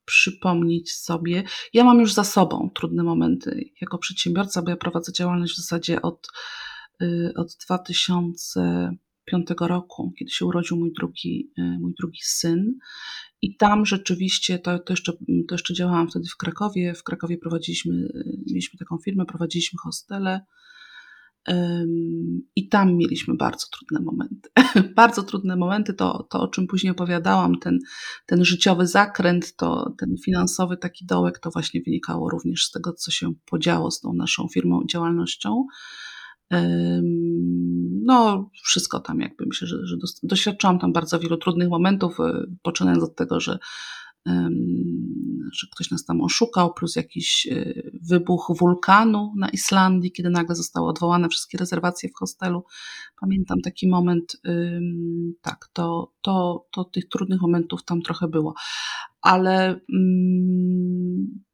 [0.05, 1.43] przypomnieć sobie.
[1.73, 6.03] Ja mam już za sobą trudne momenty jako przedsiębiorca, bo ja prowadzę działalność w zasadzie
[6.03, 6.29] od
[7.37, 12.79] od 2005 roku, kiedy się urodził mój drugi, y, mój drugi syn.
[13.43, 15.13] I tam rzeczywiście, to, to, jeszcze,
[15.49, 16.95] to jeszcze działałam wtedy w Krakowie.
[16.95, 20.41] W Krakowie prowadziliśmy, y, mieliśmy taką firmę, prowadziliśmy hostele.
[22.57, 24.51] I tam mieliśmy bardzo trudne momenty.
[25.03, 27.79] bardzo trudne momenty, to, to o czym później opowiadałam, ten,
[28.27, 33.11] ten życiowy zakręt, to ten finansowy taki dołek, to właśnie wynikało również z tego, co
[33.11, 35.67] się podziało z tą naszą firmą, działalnością.
[38.05, 43.05] No, wszystko tam jakby myślę, że, że doświadczałam tam bardzo wielu trudnych momentów, e, poczynając
[43.05, 43.59] od tego, że,
[45.53, 50.89] że ktoś nas tam oszukał, plus jakiś e, wybuch wulkanu na Islandii, kiedy nagle zostały
[50.89, 52.65] odwołane wszystkie rezerwacje w hostelu.
[53.21, 54.37] Pamiętam taki moment,
[55.43, 58.55] tak, to, to, to tych trudnych momentów tam trochę było.
[59.21, 59.81] Ale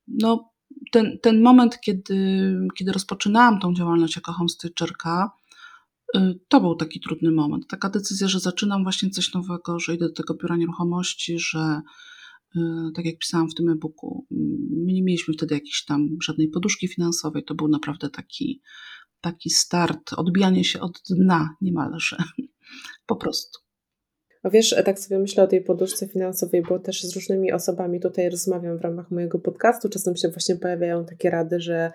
[0.09, 0.51] no,
[0.93, 5.31] ten, ten moment, kiedy, kiedy rozpoczynałam tą działalność jako homestagerka,
[6.17, 7.67] y, to był taki trudny moment.
[7.69, 11.83] Taka decyzja, że zaczynam właśnie coś nowego, że idę do tego biura nieruchomości, że
[12.57, 12.61] y,
[12.95, 14.27] tak jak pisałam w tym e-booku,
[14.71, 17.45] my nie mieliśmy wtedy jakiejś tam żadnej poduszki finansowej.
[17.45, 18.63] To był naprawdę taki,
[19.21, 22.17] taki start, odbijanie się od dna niemalże.
[23.07, 23.68] Po prostu.
[24.43, 28.31] A wiesz, tak sobie myślę o tej poduszce finansowej, bo też z różnymi osobami tutaj
[28.31, 29.89] rozmawiam w ramach mojego podcastu.
[29.89, 31.93] Czasem się właśnie pojawiają takie rady, że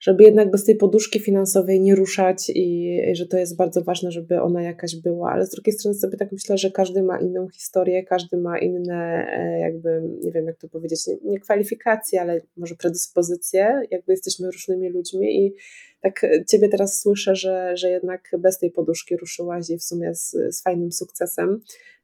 [0.00, 4.10] żeby jednak bez tej poduszki finansowej nie ruszać i, i, że to jest bardzo ważne,
[4.10, 7.48] żeby ona jakaś była, ale z drugiej strony sobie tak myślę, że każdy ma inną
[7.48, 12.40] historię, każdy ma inne e, jakby, nie wiem jak to powiedzieć, nie, nie kwalifikacje, ale
[12.56, 15.54] może predyspozycje, jakby jesteśmy różnymi ludźmi i
[16.00, 20.30] tak Ciebie teraz słyszę, że, że jednak bez tej poduszki ruszyłaś i w sumie z,
[20.50, 21.60] z fajnym sukcesem.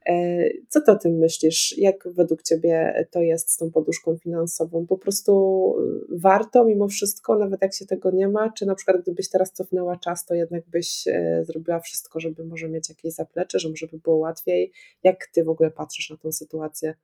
[0.06, 1.78] E, co ty o tym myślisz?
[1.78, 4.86] Jak według Ciebie to jest z tą poduszką finansową?
[4.86, 5.74] Po prostu
[6.08, 8.52] warto mimo wszystko, nawet jak się tego nie ma?
[8.52, 12.68] Czy na przykład gdybyś teraz cofnęła czas, to jednak byś e, zrobiła wszystko, żeby może
[12.68, 14.72] mieć jakieś zaplecze, żeby było łatwiej?
[15.02, 16.94] Jak Ty w ogóle patrzysz na tą sytuację?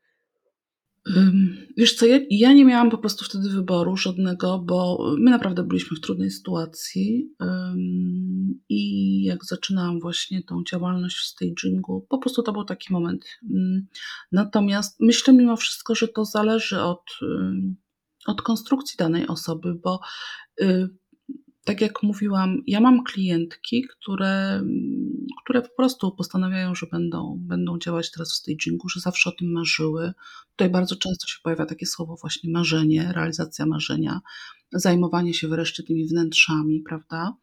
[1.77, 5.97] Wiesz co, ja, ja, nie miałam po prostu wtedy wyboru żadnego, bo my naprawdę byliśmy
[5.97, 7.35] w trudnej sytuacji
[8.69, 13.25] i jak zaczynałam właśnie tą działalność w stagingu, po prostu to był taki moment.
[14.33, 17.05] Natomiast myślę mimo wszystko, że to zależy od,
[18.27, 20.01] od konstrukcji danej osoby, bo
[20.63, 20.89] y,
[21.65, 24.63] tak jak mówiłam, ja mam klientki, które,
[25.45, 29.53] które po prostu postanawiają, że będą, będą działać teraz w stagingu, że zawsze o tym
[29.53, 30.13] marzyły.
[30.51, 34.21] Tutaj bardzo często się pojawia takie słowo właśnie marzenie, realizacja marzenia,
[34.73, 37.37] zajmowanie się wreszcie tymi wnętrzami, prawda?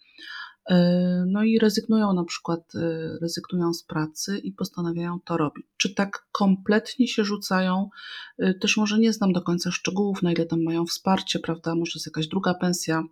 [0.69, 5.65] E, no i rezygnują na przykład, e, rezygnują z pracy i postanawiają to robić.
[5.77, 7.89] Czy tak kompletnie się rzucają?
[8.38, 11.75] E, też może nie znam do końca szczegółów, na ile tam mają wsparcie, prawda?
[11.75, 13.03] Może jest jakaś druga pensja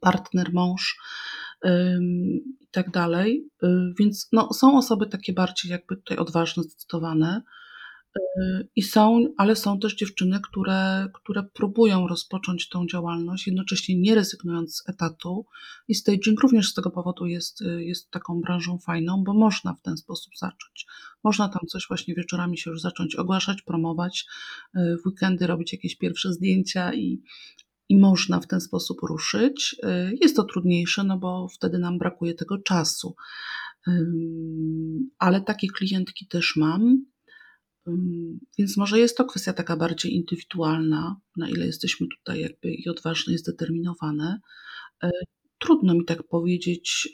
[0.00, 0.98] partner, mąż
[2.68, 3.48] i tak dalej.
[3.62, 3.66] Y,
[3.98, 7.42] więc no, są osoby takie bardziej jakby tutaj odważne, zdecydowane.
[8.16, 14.14] Y, I są, ale są też dziewczyny, które, które próbują rozpocząć tą działalność, jednocześnie nie
[14.14, 15.46] rezygnując z etatu.
[15.88, 19.82] I staging również z tego powodu jest, y, jest taką branżą fajną, bo można w
[19.82, 20.86] ten sposób zacząć.
[21.24, 24.26] Można tam coś właśnie wieczorami się już zacząć ogłaszać, promować,
[24.74, 27.22] w weekendy robić jakieś pierwsze zdjęcia i,
[27.88, 29.76] i można w ten sposób ruszyć.
[29.84, 33.14] Y, jest to trudniejsze, no bo wtedy nam brakuje tego czasu.
[35.18, 37.04] Ale takie klientki też mam.
[38.58, 43.34] Więc może jest to kwestia taka bardziej indywidualna, na ile jesteśmy tutaj jakby i odważne,
[43.34, 44.40] i zdeterminowane.
[45.04, 45.10] Y,
[45.58, 47.08] trudno mi tak powiedzieć,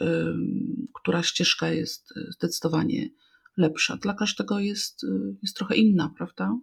[0.94, 3.10] która ścieżka jest zdecydowanie
[3.56, 3.96] lepsza.
[3.96, 6.58] Dla każdego jest, y, jest trochę inna, prawda?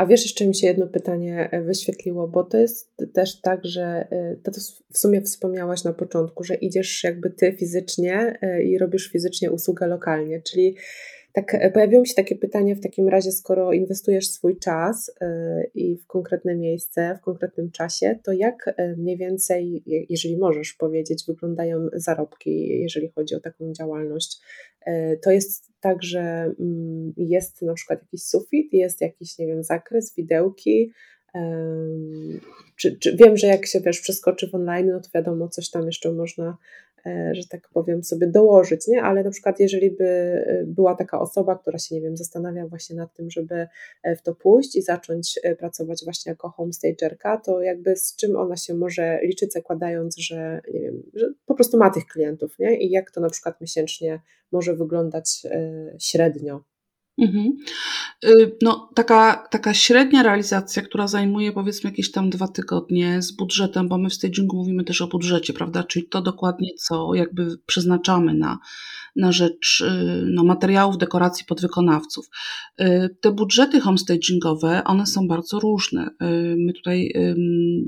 [0.00, 3.82] A wiesz, jeszcze mi się jedno pytanie e, wyświetliło, bo to jest też tak, że
[4.10, 4.60] e, to, to
[4.92, 9.86] w sumie wspomniałaś na początku, że idziesz jakby ty fizycznie e, i robisz fizycznie usługę
[9.86, 10.76] lokalnie, czyli
[11.32, 15.14] tak pojawiło mi się takie pytanie w takim razie, skoro inwestujesz swój czas
[15.74, 21.88] i w konkretne miejsce, w konkretnym czasie, to jak mniej więcej, jeżeli możesz powiedzieć, wyglądają
[21.92, 24.40] zarobki, jeżeli chodzi o taką działalność?
[25.22, 26.20] To jest tak, że
[26.60, 30.92] mm, jest na przykład jakiś sufit, jest jakiś, nie wiem, zakres, widełki,
[32.76, 35.86] czy, czy, wiem, że jak się wiesz, przeskoczy w online, no to wiadomo, coś tam
[35.86, 36.56] jeszcze można
[36.89, 36.89] E,
[37.32, 39.02] że tak powiem, sobie dołożyć, nie?
[39.02, 42.96] Ale na przykład, jeżeli by e, była taka osoba, która się, nie wiem, zastanawia właśnie
[42.96, 43.66] nad tym, żeby
[44.02, 48.56] e, w to pójść i zacząć pracować właśnie jako homestagerka, to jakby z czym ona
[48.56, 52.78] się może liczyć, zakładając, że, nie wiem, że po prostu ma tych klientów, nie?
[52.78, 54.20] I jak to na przykład miesięcznie
[54.52, 55.46] może wyglądać
[55.98, 56.69] średnio?
[57.20, 57.56] Mhm.
[58.24, 63.88] Y, no, taka, taka średnia realizacja, która zajmuje powiedzmy jakieś tam dwa tygodnie z budżetem,
[63.88, 65.84] bo my w stagingu mówimy też o budżecie, prawda?
[65.84, 68.58] Czyli to dokładnie, co jakby przeznaczamy na,
[69.16, 72.26] na rzecz y, no, materiałów, dekoracji podwykonawców.
[72.80, 76.10] Y, te budżety homestagingowe, one są bardzo różne.
[76.56, 77.12] My tutaj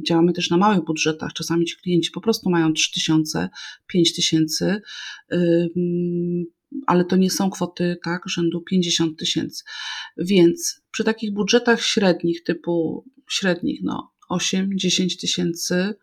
[0.06, 1.32] działamy też na małych budżetach.
[1.32, 3.48] Czasami ci klienci po prostu mają 3000,
[3.86, 4.80] 5000
[6.86, 9.64] ale to nie są kwoty tak, rzędu 50 tysięcy.
[10.16, 15.94] Więc przy takich budżetach średnich, typu średnich, no 8-10 tysięcy,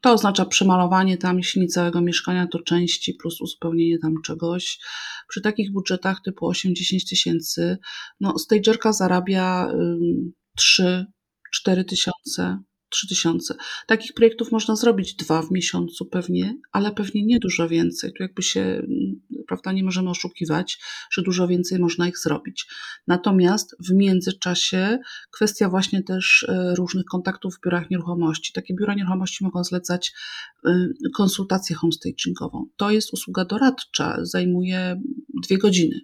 [0.00, 4.78] to oznacza przemalowanie tam, jeśli nie całego mieszkania, to części plus uzupełnienie tam czegoś.
[5.28, 7.78] Przy takich budżetach typu 8-10 tysięcy,
[8.20, 9.72] no stagerka zarabia
[10.58, 13.54] 3-4 tysiące 3000.
[13.86, 18.12] Takich projektów można zrobić dwa w miesiącu pewnie, ale pewnie nie dużo więcej.
[18.12, 20.78] Tu jakby się, mm, prawda, nie możemy oszukiwać,
[21.10, 22.66] że dużo więcej można ich zrobić.
[23.06, 24.98] Natomiast w międzyczasie
[25.30, 28.52] kwestia właśnie też e, różnych kontaktów w biurach nieruchomości.
[28.52, 30.12] Takie biura nieruchomości mogą zlecać
[30.64, 32.66] e, konsultację homestagingową.
[32.76, 35.02] To jest usługa doradcza, zajmuje
[35.42, 36.00] dwie godziny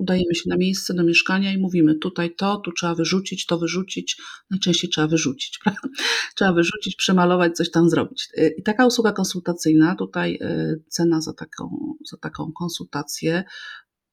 [0.00, 4.16] udajemy się na miejsce do mieszkania i mówimy tutaj to, tu trzeba wyrzucić, to wyrzucić,
[4.50, 5.88] najczęściej trzeba wyrzucić, prawda?
[6.34, 8.28] Trzeba wyrzucić, przemalować, coś tam zrobić.
[8.38, 13.44] Y, I taka usługa konsultacyjna, tutaj y, cena za taką, za taką konsultację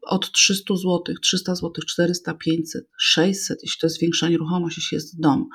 [0.08, 5.20] od 300 zł, 300 zł, 400, 500, 600, jeśli to jest większa nieruchomość, jeśli jest
[5.20, 5.50] dom.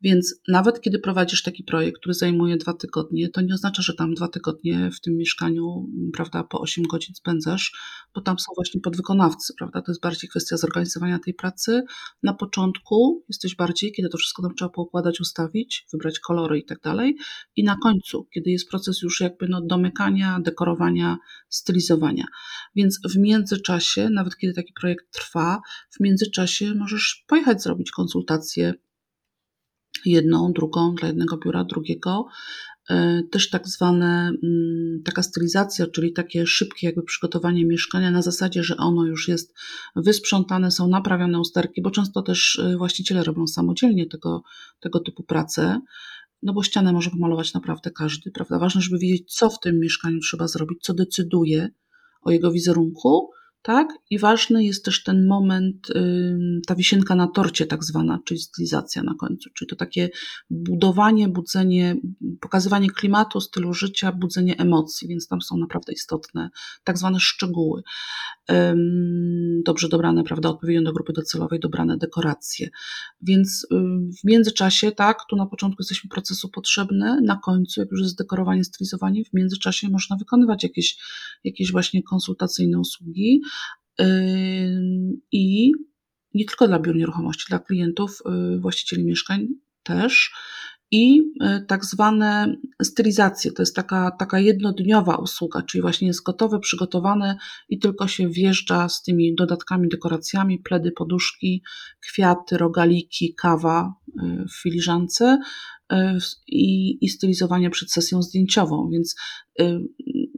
[0.00, 4.14] Więc nawet kiedy prowadzisz taki projekt, który zajmuje dwa tygodnie, to nie oznacza, że tam
[4.14, 7.72] dwa tygodnie w tym mieszkaniu, prawda, po 8 godzin spędzasz,
[8.14, 9.82] bo tam są właśnie podwykonawcy, prawda?
[9.82, 11.82] To jest bardziej kwestia zorganizowania tej pracy.
[12.22, 16.80] Na początku jesteś bardziej, kiedy to wszystko tam trzeba poukładać, ustawić, wybrać kolory i tak
[16.80, 17.16] dalej.
[17.56, 22.24] I na końcu, kiedy jest proces już jakby no domykania, dekorowania, stylizowania.
[22.74, 28.74] Więc w międzyczasie, nawet kiedy taki projekt trwa, w międzyczasie możesz pojechać zrobić konsultację
[30.04, 32.26] jedną, drugą, dla jednego biura, drugiego.
[32.90, 38.62] E, też tak zwane, mm, taka stylizacja, czyli takie szybkie jakby przygotowanie mieszkania na zasadzie,
[38.62, 39.54] że ono już jest
[39.96, 44.42] wysprzątane, są naprawione usterki, bo często też e, właściciele robią samodzielnie tego,
[44.80, 45.80] tego typu prace
[46.42, 48.58] no bo ścianę może pomalować naprawdę każdy, prawda?
[48.58, 51.68] Ważne, żeby wiedzieć, co w tym mieszkaniu trzeba zrobić, co decyduje
[52.22, 53.30] o jego wizerunku,
[53.66, 53.88] tak?
[54.10, 55.86] I ważny jest też ten moment,
[56.66, 60.10] ta wisienka na torcie, tak zwana, czyli stylizacja na końcu, czyli to takie
[60.50, 61.96] budowanie, budzenie,
[62.40, 66.50] pokazywanie klimatu, stylu życia, budzenie emocji, więc tam są naprawdę istotne
[66.84, 67.82] tak zwane szczegóły.
[69.64, 72.68] Dobrze dobrane, prawda, odpowiednio do grupy docelowej, dobrane dekoracje.
[73.22, 73.66] Więc
[74.20, 78.64] w międzyczasie, tak, tu na początku jesteśmy procesu potrzebne, na końcu, jak już jest dekorowanie,
[78.64, 80.98] stylizowanie, w międzyczasie można wykonywać jakieś,
[81.44, 83.40] jakieś właśnie konsultacyjne usługi,
[85.32, 85.72] i
[86.36, 88.22] nie tylko dla biur nieruchomości, dla klientów,
[88.54, 89.48] y, właścicieli mieszkań
[89.82, 90.32] też.
[90.90, 96.58] I y, tak zwane stylizacje, to jest taka, taka jednodniowa usługa, czyli właśnie jest gotowe,
[96.60, 97.36] przygotowane
[97.68, 101.62] i tylko się wjeżdża z tymi dodatkami, dekoracjami, pledy, poduszki,
[102.00, 105.38] kwiaty, rogaliki, kawa y, w filiżance
[106.46, 108.88] i, i stylizowanie przed sesją zdjęciową.
[108.92, 109.14] Więc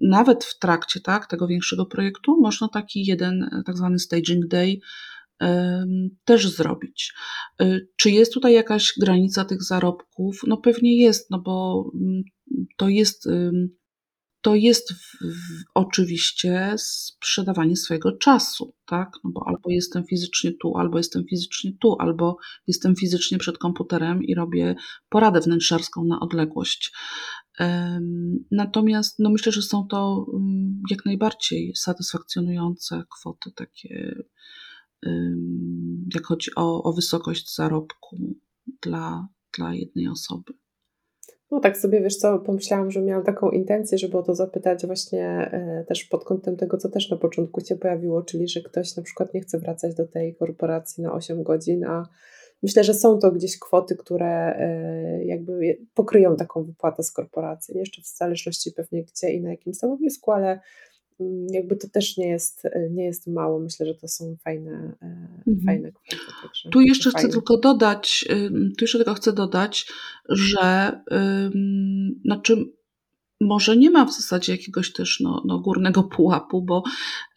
[0.03, 4.79] nawet w trakcie tak, tego większego projektu można taki jeden tak zwany staging day
[6.25, 7.13] też zrobić.
[7.61, 10.41] E, czy jest tutaj jakaś granica tych zarobków?
[10.47, 12.23] No pewnie jest, no bo mm,
[12.77, 13.29] to jest,
[14.41, 19.11] to jest w, w, oczywiście sprzedawanie swojego czasu, tak?
[19.25, 22.37] No bo albo jestem fizycznie tu, albo jestem fizycznie tu, albo
[22.67, 24.75] jestem fizycznie przed komputerem i robię
[25.09, 26.93] poradę wnętrzarską na odległość.
[28.51, 34.15] Natomiast no myślę, że są to mm, jak najbardziej satysfakcjonujące kwoty, takie
[36.15, 38.19] jak chodzi o, o wysokość zarobku
[38.83, 39.29] dla,
[39.59, 40.53] dla jednej osoby.
[41.51, 45.29] No tak sobie, wiesz co, pomyślałam, że miałam taką intencję, żeby o to zapytać właśnie
[45.53, 49.03] e, też pod kątem tego, co też na początku się pojawiło, czyli że ktoś na
[49.03, 52.09] przykład nie chce wracać do tej korporacji na 8 godzin, a
[52.63, 57.79] Myślę, że są to gdzieś kwoty, które e, jakby pokryją taką wypłatę z korporacji.
[57.79, 60.61] Jeszcze w zależności pewnie gdzie i na jakim stanowisku, ale
[61.51, 63.61] jakby to też nie jest, e, nie jest mało.
[63.61, 65.07] Myślę, że to są fajne, e,
[65.47, 65.67] mhm.
[65.67, 66.17] fajne kwoty.
[66.43, 68.29] Także tu jeszcze chcę tylko dodać,
[68.79, 69.87] tu jeszcze tylko chcę dodać,
[70.29, 70.93] że
[72.25, 72.78] znaczy
[73.41, 76.83] może nie ma w zasadzie jakiegoś też no, no górnego pułapu, bo,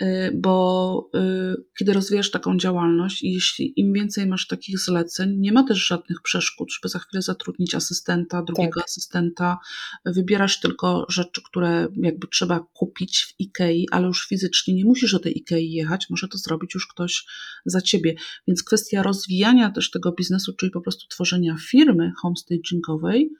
[0.02, 5.52] y, bo y, kiedy rozwijasz taką działalność i jeśli im więcej masz takich zleceń, nie
[5.52, 8.86] ma też żadnych przeszkód, żeby za chwilę zatrudnić asystenta, drugiego tak.
[8.86, 9.58] asystenta.
[10.06, 15.20] Wybierasz tylko rzeczy, które jakby trzeba kupić w Ikei, ale już fizycznie nie musisz do
[15.20, 17.26] tej Ikei jechać, może to zrobić już ktoś
[17.66, 18.16] za ciebie.
[18.48, 23.32] Więc kwestia rozwijania też tego biznesu, czyli po prostu tworzenia firmy homestagingowej,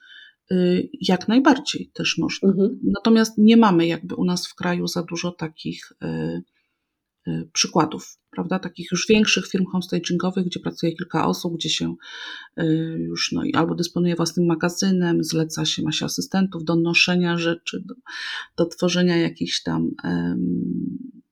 [1.00, 2.48] jak najbardziej też można.
[2.48, 2.80] Mhm.
[2.82, 6.42] Natomiast nie mamy jakby u nas w kraju za dużo takich y,
[7.28, 8.58] y, przykładów, prawda?
[8.58, 11.94] Takich już większych firm homestagingowych, gdzie pracuje kilka osób, gdzie się
[12.98, 17.94] już no, albo dysponuje własnym magazynem, zleca się, ma się asystentów do noszenia rzeczy, do,
[18.56, 19.90] do tworzenia jakichś tam,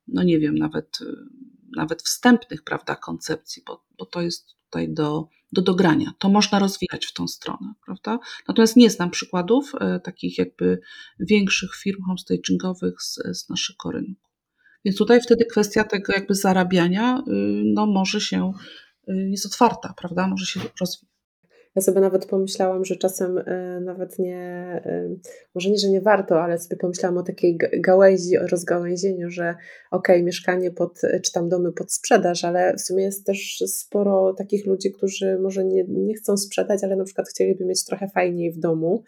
[0.09, 0.99] no nie wiem, nawet,
[1.77, 6.13] nawet wstępnych, prawda, koncepcji, bo, bo to jest tutaj do, do dogrania.
[6.19, 8.19] To można rozwijać w tą stronę, prawda?
[8.49, 10.81] Natomiast nie znam przykładów e, takich jakby
[11.21, 14.31] większych firm homestagingowych z, z naszego rynku.
[14.85, 17.33] Więc tutaj wtedy kwestia tego jakby zarabiania y,
[17.65, 18.53] no może się,
[19.09, 20.29] y, jest otwarta, prawda?
[20.29, 21.10] Może się rozwijać.
[21.77, 24.37] Ja sobie nawet pomyślałam, że czasem e, nawet nie,
[24.85, 25.09] e,
[25.55, 29.55] może nie, że nie warto, ale sobie pomyślałam o takiej gałęzi, o rozgałęzieniu, że
[29.91, 34.35] okej, okay, mieszkanie pod, czy tam domy pod sprzedaż, ale w sumie jest też sporo
[34.35, 38.53] takich ludzi, którzy może nie, nie chcą sprzedać, ale na przykład chcieliby mieć trochę fajniej
[38.53, 39.03] w domu.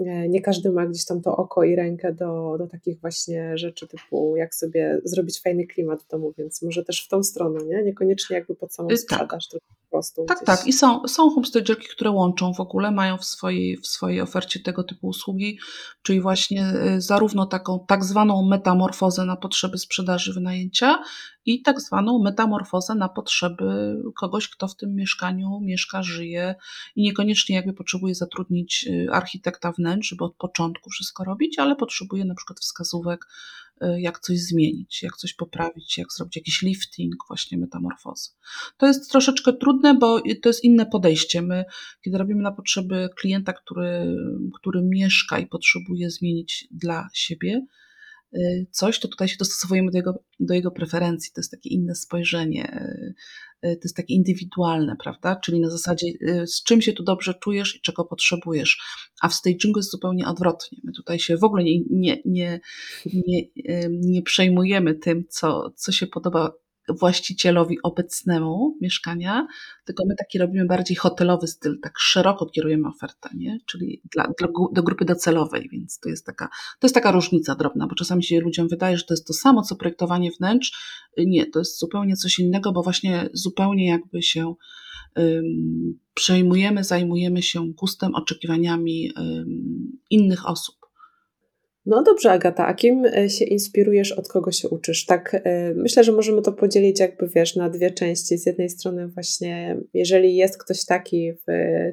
[0.00, 3.88] E, nie każdy ma gdzieś tam to oko i rękę do, do takich właśnie rzeczy
[3.88, 7.82] typu jak sobie zrobić fajny klimat w domu, więc może też w tą stronę, nie?
[7.82, 8.98] Niekoniecznie jakby pod samą tak.
[8.98, 9.60] sprzedaż, tak.
[9.94, 10.24] Prostu.
[10.24, 10.46] Tak, gdzieś.
[10.46, 10.66] tak.
[10.66, 14.84] I są, są homestagerki, które łączą w ogóle, mają w swojej, w swojej ofercie tego
[14.84, 15.58] typu usługi,
[16.02, 20.98] czyli właśnie y, zarówno taką tak zwaną metamorfozę na potrzeby sprzedaży wynajęcia
[21.46, 26.54] i tak zwaną metamorfozę na potrzeby kogoś, kto w tym mieszkaniu mieszka, żyje
[26.96, 32.24] i niekoniecznie jakby potrzebuje zatrudnić y, architekta wnętrz, żeby od początku wszystko robić, ale potrzebuje
[32.24, 33.26] na przykład wskazówek,
[33.98, 38.30] jak coś zmienić, jak coś poprawić, jak zrobić jakiś lifting, właśnie metamorfozę.
[38.76, 41.42] To jest troszeczkę trudne, bo to jest inne podejście.
[41.42, 41.64] My,
[42.04, 44.16] kiedy robimy na potrzeby klienta, który,
[44.60, 47.66] który mieszka i potrzebuje zmienić dla siebie, Y,
[48.70, 51.32] coś, to tutaj się dostosowujemy do jego, do jego preferencji.
[51.34, 52.64] To jest takie inne spojrzenie,
[53.64, 55.36] y, y, to jest takie indywidualne, prawda?
[55.36, 56.06] Czyli na zasadzie,
[56.46, 58.78] z czym się tu dobrze czujesz i czego potrzebujesz.
[59.20, 60.78] A w stagingu jest zupełnie odwrotnie.
[60.84, 62.60] My tutaj się w ogóle nie, nie, nie,
[63.26, 63.42] nie,
[63.90, 66.52] nie przejmujemy tym, co, co się podoba
[66.88, 69.46] właścicielowi obecnemu mieszkania,
[69.84, 73.58] tylko my taki robimy bardziej hotelowy styl, tak szeroko kierujemy ofertę, nie?
[73.66, 76.48] czyli dla, dla, do grupy docelowej, więc to jest, taka,
[76.80, 79.62] to jest taka różnica drobna, bo czasami się ludziom wydaje, że to jest to samo,
[79.62, 80.72] co projektowanie wnętrz.
[81.18, 84.54] Nie, to jest zupełnie coś innego, bo właśnie zupełnie jakby się
[86.14, 89.12] przejmujemy, zajmujemy się gustem, oczekiwaniami
[90.10, 90.83] innych osób.
[91.86, 95.06] No dobrze, Agata, a kim e, się inspirujesz, od kogo się uczysz?
[95.06, 98.38] Tak, e, myślę, że możemy to podzielić jakby, wiesz, na dwie części.
[98.38, 101.46] Z jednej strony właśnie, jeżeli jest ktoś taki w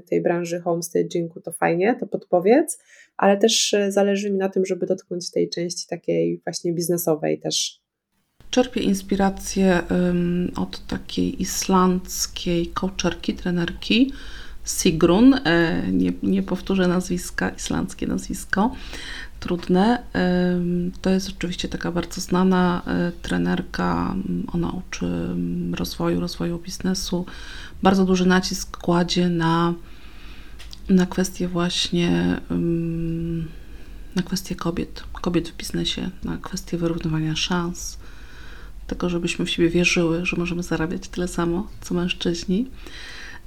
[0.09, 2.79] tej branży homestagingu, to fajnie, to podpowiedz,
[3.17, 7.81] ale też e, zależy mi na tym, żeby dotknąć tej części takiej właśnie biznesowej też.
[8.49, 14.13] Czerpię inspirację um, od takiej islandzkiej coacherki, trenerki,
[14.63, 15.39] Sigrun,
[15.91, 18.75] nie, nie powtórzę nazwiska, islandzkie nazwisko,
[19.39, 20.03] trudne.
[21.01, 24.15] To jest oczywiście taka bardzo znana e, trenerka.
[24.53, 25.35] Ona uczy
[25.73, 27.25] rozwoju, rozwoju biznesu.
[27.83, 29.73] Bardzo duży nacisk kładzie na,
[30.89, 32.41] na kwestie właśnie
[34.15, 37.97] na kwestie kobiet, kobiet w biznesie, na kwestie wyrównywania szans,
[38.87, 42.67] tego, żebyśmy w siebie wierzyły, że możemy zarabiać tyle samo, co mężczyźni.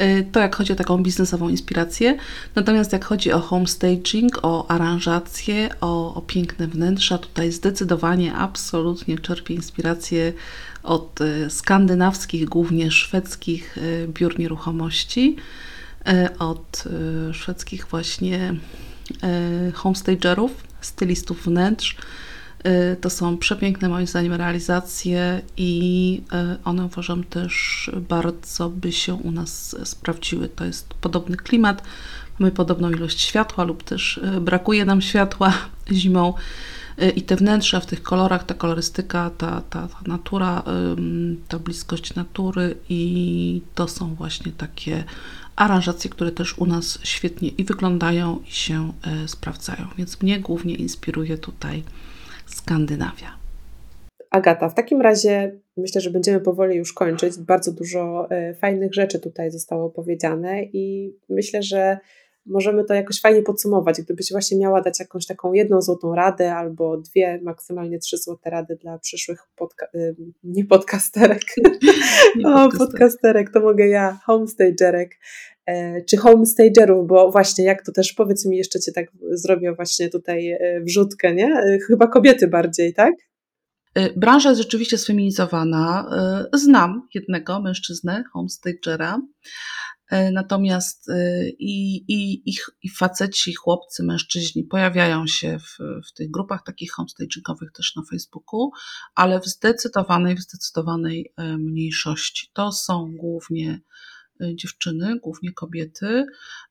[0.03, 2.19] Y, to jak chodzi o taką biznesową inspirację.
[2.55, 9.55] Natomiast jak chodzi o homestaging, o aranżację, o, o piękne wnętrza, tutaj zdecydowanie, absolutnie czerpię
[9.55, 10.33] inspirację
[10.83, 15.37] od y, skandynawskich, głównie szwedzkich y, biur nieruchomości,
[16.39, 16.85] od
[17.33, 18.55] szwedzkich właśnie
[19.75, 21.97] homestagerów, stylistów wnętrz,
[23.01, 26.23] to są przepiękne moim zdaniem realizacje i
[26.55, 30.49] y, one uważam też bardzo by się u nas sprawdziły.
[30.49, 31.83] To jest podobny klimat,
[32.39, 35.53] mamy podobną ilość światła lub też y, brakuje nam światła
[35.93, 36.35] zimą
[37.17, 40.63] i te wnętrza w tych kolorach, ta kolorystyka, ta, ta, ta natura,
[41.49, 45.05] ta bliskość natury i to są właśnie takie
[45.57, 48.93] aranżacje, które też u nas świetnie i wyglądają i się
[49.27, 49.89] sprawdzają.
[49.99, 51.83] Więc mnie głównie inspiruje tutaj
[52.65, 53.39] Skandynawia.
[54.31, 57.39] Agata, w takim razie myślę, że będziemy powoli już kończyć.
[57.39, 61.99] Bardzo dużo e, fajnych rzeczy tutaj zostało powiedziane i myślę, że
[62.47, 64.03] możemy to jakoś fajnie podsumować.
[64.03, 68.77] Gdybyś właśnie miała dać jakąś taką jedną złotą radę albo dwie, maksymalnie trzy złote rady
[68.77, 71.43] dla przyszłych podca e, nie podcasterek,
[72.37, 75.17] nie o, podcasterek to mogę ja, homestagerek,
[76.09, 80.51] czy homestagerów, bo właśnie jak to też, powiedz mi jeszcze Cię tak zrobię właśnie tutaj
[80.51, 81.47] e, wrzutkę, nie?
[81.47, 83.15] E, chyba kobiety bardziej, tak?
[84.17, 86.11] Branża jest rzeczywiście sfeminizowana.
[86.53, 89.21] Znam jednego mężczyznę, homestagera,
[90.33, 91.07] natomiast
[91.59, 97.73] i, i, i, i faceci, chłopcy, mężczyźni pojawiają się w, w tych grupach takich homestagingowych
[97.73, 98.71] też na Facebooku,
[99.15, 102.51] ale w zdecydowanej, w zdecydowanej mniejszości.
[102.53, 103.81] To są głównie
[104.55, 106.27] dziewczyny, głównie kobiety.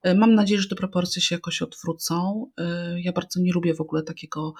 [0.07, 2.45] Y, mam nadzieję, że te proporcje się jakoś odwrócą.
[2.59, 4.53] Y, ja bardzo nie lubię w ogóle takiego,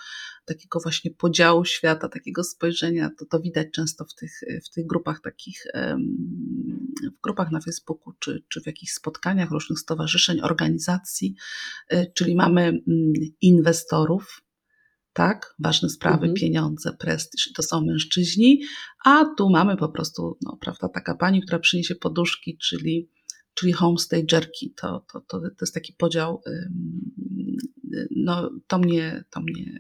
[0.46, 3.10] takiego właśnie podziału świata, takiego spojrzenia.
[3.20, 5.64] To, to widać często w tych, w tych grupach takich,
[7.18, 11.36] w grupach na Facebooku, czy, czy w jakichś spotkaniach różnych stowarzyszeń, organizacji,
[12.14, 12.82] czyli mamy mm,
[13.42, 14.44] inwestorów,
[15.14, 15.56] tak?
[15.60, 16.34] Ważne sprawy, mhm.
[16.34, 18.62] pieniądze, prestiż, to są mężczyźni,
[19.06, 23.10] a tu mamy po prostu, no, prawda, taka pani, która przyniesie poduszki, czyli,
[23.54, 24.74] czyli homestagerki.
[24.74, 26.42] To, to, to, to jest taki podział,
[28.16, 29.80] no, to mnie, to mnie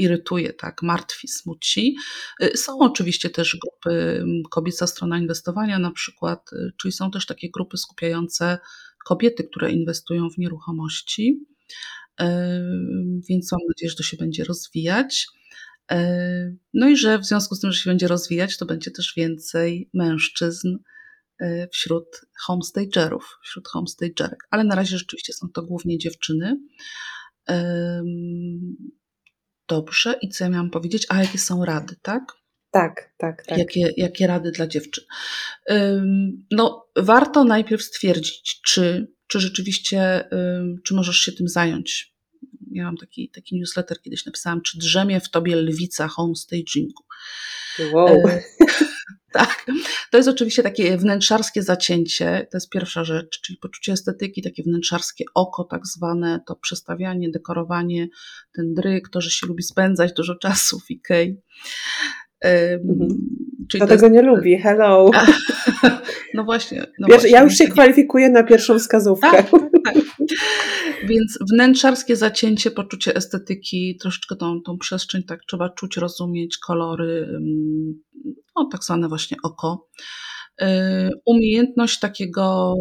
[0.00, 1.96] irytuje, tak, martwi, smuci.
[2.42, 7.50] Y, są oczywiście też grupy kobieca strona inwestowania na przykład, y, czyli są też takie
[7.50, 8.58] grupy skupiające
[9.06, 11.46] kobiety, które inwestują w nieruchomości
[13.28, 15.26] więc mam nadzieję, że to się będzie rozwijać.
[16.74, 19.90] No i że w związku z tym, że się będzie rozwijać, to będzie też więcej
[19.94, 20.76] mężczyzn
[21.72, 22.06] wśród
[22.46, 24.38] homestagerów, wśród homestagerek.
[24.50, 26.56] Ale na razie rzeczywiście są to głównie dziewczyny.
[29.68, 31.06] Dobrze, i co ja miałam powiedzieć?
[31.08, 32.22] A jakie są rady, tak?
[32.70, 33.58] Tak, tak, tak.
[33.58, 35.04] Jakie, jakie rady dla dziewczyn?
[36.50, 40.28] No, warto najpierw stwierdzić, czy, czy rzeczywiście,
[40.84, 42.14] czy możesz się tym zająć.
[42.70, 47.04] Miałam taki, taki newsletter kiedyś napisałam, czy drzemie w tobie lwica homestagingu.
[47.92, 48.28] Wow.
[48.28, 48.42] E,
[49.32, 49.66] tak.
[50.10, 55.24] To jest oczywiście takie wnętrzarskie zacięcie, to jest pierwsza rzecz, czyli poczucie estetyki, takie wnętrzarskie
[55.34, 58.08] oko tak zwane, to przestawianie, dekorowanie,
[58.52, 61.40] ten dryk, to, że się lubi spędzać dużo czasu w Ikei.
[62.40, 63.08] Mhm.
[63.70, 64.14] Czyli Kto tego jest...
[64.14, 64.58] nie lubi?
[64.58, 65.10] Hello.
[66.34, 66.86] No właśnie.
[66.98, 67.30] No Wiesz, właśnie.
[67.30, 69.30] Ja już się kwalifikuję na pierwszą wskazówkę.
[69.30, 69.94] Tak, tak, tak.
[71.08, 77.40] Więc wnętrzarskie zacięcie, poczucie estetyki, troszeczkę tą, tą przestrzeń tak trzeba czuć, rozumieć, kolory,
[78.56, 79.88] no, tak zwane właśnie oko.
[80.62, 82.74] Y, umiejętność takiego,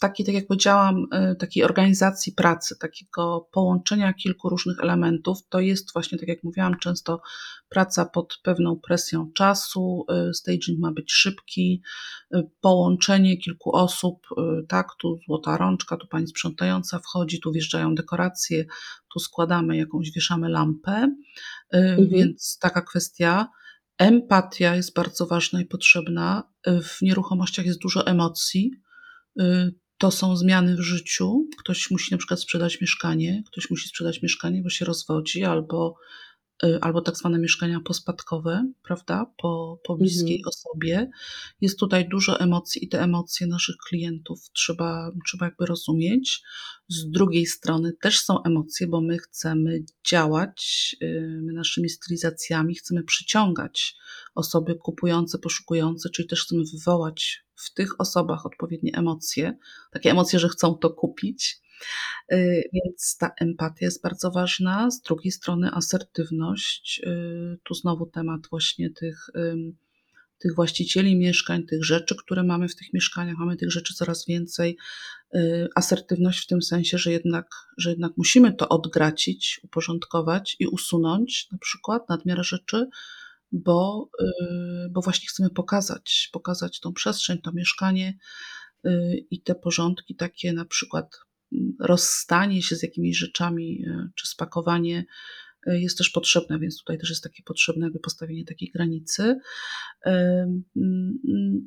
[0.00, 5.92] takiej, tak jak powiedziałam, y, takiej organizacji pracy, takiego połączenia kilku różnych elementów, to jest
[5.92, 7.20] właśnie, tak jak mówiłam, często
[7.68, 11.82] praca pod pewną presją czasu, y, staging ma być szybki,
[12.60, 14.26] połączenie kilku osób,
[14.68, 18.64] tak, tu złota rączka, tu pani sprzątająca wchodzi, tu wjeżdżają dekoracje,
[19.12, 21.14] tu składamy jakąś, wieszamy lampę,
[21.72, 22.08] mhm.
[22.08, 23.48] więc taka kwestia.
[23.98, 26.52] Empatia jest bardzo ważna i potrzebna.
[26.66, 28.72] W nieruchomościach jest dużo emocji.
[29.98, 31.48] To są zmiany w życiu.
[31.58, 36.25] Ktoś musi na przykład sprzedać mieszkanie, ktoś musi sprzedać mieszkanie, bo się rozwodzi, albo Y,
[36.80, 40.48] albo tak zwane mieszkania pospadkowe, prawda, po, po bliskiej mhm.
[40.48, 41.10] osobie.
[41.60, 46.42] Jest tutaj dużo emocji i te emocje naszych klientów trzeba, trzeba jakby rozumieć.
[46.88, 53.02] Z drugiej strony też są emocje, bo my chcemy działać, y, my naszymi stylizacjami chcemy
[53.02, 53.96] przyciągać
[54.34, 59.58] osoby kupujące, poszukujące, czyli też chcemy wywołać w tych osobach odpowiednie emocje,
[59.90, 61.60] takie emocje, że chcą to kupić.
[62.32, 64.90] Y, więc ta empatia jest bardzo ważna.
[64.90, 67.00] Z drugiej strony asertywność.
[67.06, 69.26] Y, tu znowu temat właśnie tych,
[70.38, 73.36] tych właścicieli mieszkań, tych rzeczy, które mamy w tych mieszkaniach.
[73.38, 74.76] Mamy tych rzeczy coraz więcej.
[75.34, 77.46] Y, asertywność w tym sensie, że jednak,
[77.78, 82.88] że jednak musimy to odgracić, uporządkować i usunąć na przykład nadmiar rzeczy,
[83.52, 84.10] bo,
[84.90, 88.18] bo właśnie chcemy pokazać, pokazać tą przestrzeń, to mieszkanie
[89.30, 91.18] i te porządki takie na przykład
[91.80, 95.04] rozstanie się z jakimiś rzeczami e, czy spakowanie
[95.66, 99.36] e, jest też potrzebne, więc tutaj też jest takie potrzebne jakby postawienie takiej granicy.
[100.06, 100.46] E,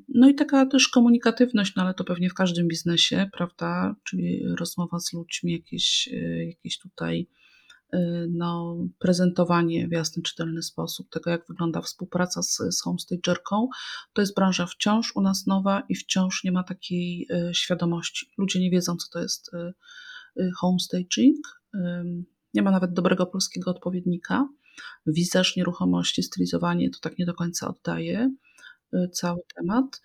[0.09, 4.99] no i taka też komunikatywność, no ale to pewnie w każdym biznesie, prawda, czyli rozmowa
[4.99, 6.09] z ludźmi, jakieś,
[6.47, 7.27] jakieś tutaj
[8.29, 13.67] no, prezentowanie w jasny, czytelny sposób tego, jak wygląda współpraca z, z homestagerką.
[14.13, 18.31] To jest branża wciąż u nas nowa i wciąż nie ma takiej e, świadomości.
[18.37, 19.73] Ludzie nie wiedzą, co to jest e,
[20.57, 21.37] homestaging.
[22.53, 24.49] Nie ma nawet dobrego polskiego odpowiednika.
[25.05, 28.31] Wizaż nieruchomości, stylizowanie to tak nie do końca oddaje
[29.13, 30.01] cały temat.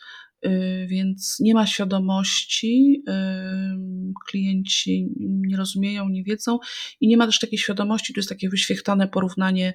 [0.46, 3.12] Y, więc nie ma świadomości, y,
[4.28, 6.58] klienci nie rozumieją, nie wiedzą
[7.00, 9.74] i nie ma też takiej świadomości, tu jest takie wyświechtane porównanie,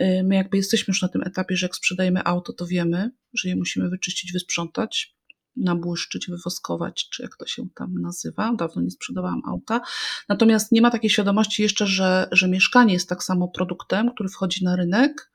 [0.00, 3.48] y, my jakby jesteśmy już na tym etapie, że jak sprzedajemy auto, to wiemy, że
[3.48, 5.16] je musimy wyczyścić, wysprzątać,
[5.56, 8.54] nabłyszczyć, wywoskować, czy jak to się tam nazywa.
[8.58, 9.80] Dawno nie sprzedawałam auta.
[10.28, 14.64] Natomiast nie ma takiej świadomości jeszcze, że, że mieszkanie jest tak samo produktem, który wchodzi
[14.64, 15.30] na rynek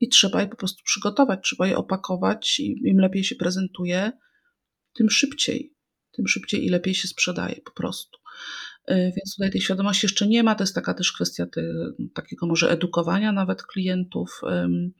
[0.00, 4.12] i trzeba je po prostu przygotować, trzeba je opakować i im lepiej się prezentuje,
[4.98, 5.74] tym szybciej,
[6.12, 8.18] tym szybciej i lepiej się sprzedaje po prostu.
[8.84, 10.54] E, więc tutaj tej świadomości jeszcze nie ma.
[10.54, 11.62] To jest taka też kwestia te,
[12.14, 14.92] takiego może edukowania nawet klientów, um,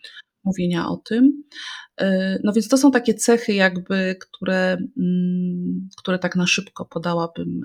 [0.45, 1.43] mówienia o tym.
[2.01, 7.61] E, no więc to są takie cechy, jakby, które, um, które tak na szybko podałabym,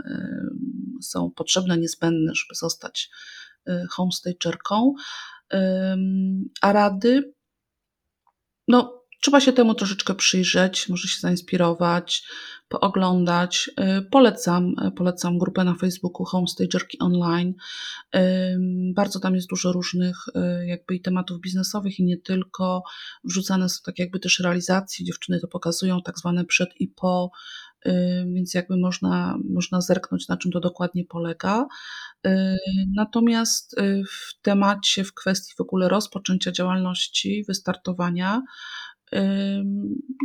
[1.01, 3.09] są potrzebne, niezbędne, żeby zostać
[3.67, 4.93] e, homestagerką.
[6.61, 7.33] A rady,
[8.67, 12.23] no Trzeba się temu troszeczkę przyjrzeć, może się zainspirować,
[12.67, 13.69] pooglądać.
[13.99, 17.53] Y, polecam, y, polecam grupę na Facebooku Homestagerki Online.
[18.95, 22.83] Bardzo tam jest dużo różnych y, jakby i tematów biznesowych i nie tylko.
[23.23, 27.31] Wrzucane są tak jakby też realizacje, dziewczyny to pokazują, tak zwane przed i po,
[28.33, 31.67] więc jakby można, można zerknąć na czym to dokładnie polega.
[32.95, 33.75] Natomiast
[34.07, 38.41] w temacie, w kwestii w ogóle rozpoczęcia działalności, wystartowania,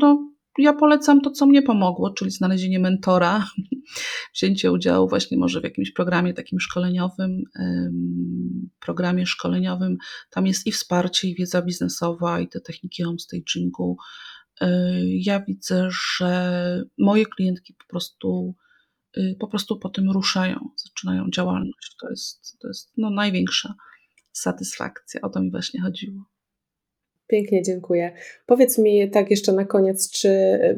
[0.00, 3.46] no, ja polecam to, co mnie pomogło, czyli znalezienie mentora,
[4.34, 7.42] wzięcie udziału właśnie może w jakimś programie takim szkoleniowym,
[8.80, 9.96] programie szkoleniowym.
[10.30, 13.96] Tam jest i wsparcie, i wiedza biznesowa, i te techniki homestagingu.
[15.08, 18.54] ja widzę, że moje klientki po prostu,
[19.40, 21.96] po prostu po tym ruszają, zaczynają działalność.
[22.00, 23.74] To jest, to jest no, największa
[24.32, 25.20] satysfakcja.
[25.20, 26.24] O to mi właśnie chodziło.
[27.28, 28.12] Pięknie, dziękuję.
[28.46, 30.30] Powiedz mi tak jeszcze na koniec, czy,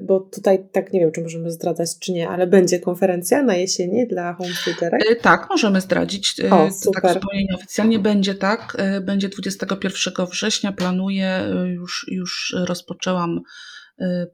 [0.03, 4.07] bo tutaj tak nie wiem, czy możemy zdradzać, czy nie, ale będzie konferencja na jesieni
[4.07, 5.03] dla homestagerek?
[5.11, 6.41] E, tak, możemy zdradzić.
[6.41, 7.03] E, o, tak super.
[7.03, 8.77] Tak zupełnie nieoficjalnie będzie tak.
[8.79, 10.73] E, będzie 21 września.
[10.73, 13.41] Planuję, już, już rozpoczęłam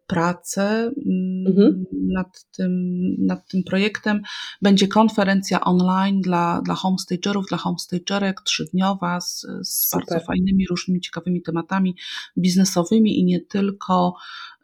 [0.06, 1.84] pracę mm, mhm.
[1.92, 2.72] nad, tym,
[3.18, 4.22] nad tym projektem.
[4.62, 11.42] Będzie konferencja online dla, dla homestagerów, dla homestagerek, trzydniowa z, z bardzo fajnymi, różnymi ciekawymi
[11.42, 11.96] tematami
[12.38, 14.14] biznesowymi i nie tylko.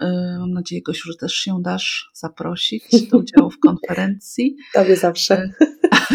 [0.02, 0.06] Y,
[0.38, 4.56] mam nadzieję, Gosiu, że też się dasz zaprosić do udziału w konferencji.
[4.74, 5.42] Tobie zawsze.
[5.42, 5.66] Y,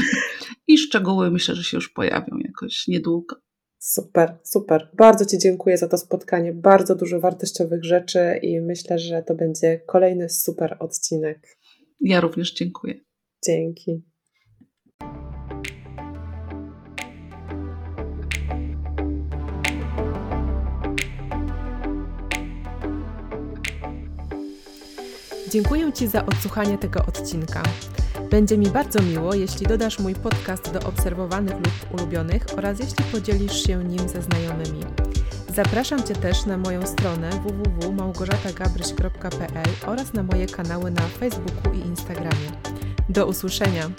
[0.68, 3.47] I szczegóły myślę, że się już pojawią jakoś niedługo.
[3.80, 4.90] Super, super.
[4.94, 6.54] Bardzo Ci dziękuję za to spotkanie.
[6.54, 11.58] Bardzo dużo wartościowych rzeczy i myślę, że to będzie kolejny super odcinek.
[12.02, 12.94] Ja również dziękuję.
[13.46, 14.04] Dzięki.
[25.50, 27.64] Dziękuję Ci za odsłuchanie tego odcinka.
[28.30, 33.64] Będzie mi bardzo miło, jeśli dodasz mój podcast do obserwowanych lub ulubionych oraz jeśli podzielisz
[33.64, 34.84] się nim ze znajomymi.
[35.56, 42.52] Zapraszam Cię też na moją stronę www.małgorzatagabryś.pl oraz na moje kanały na Facebooku i Instagramie.
[43.10, 43.90] Do usłyszenia!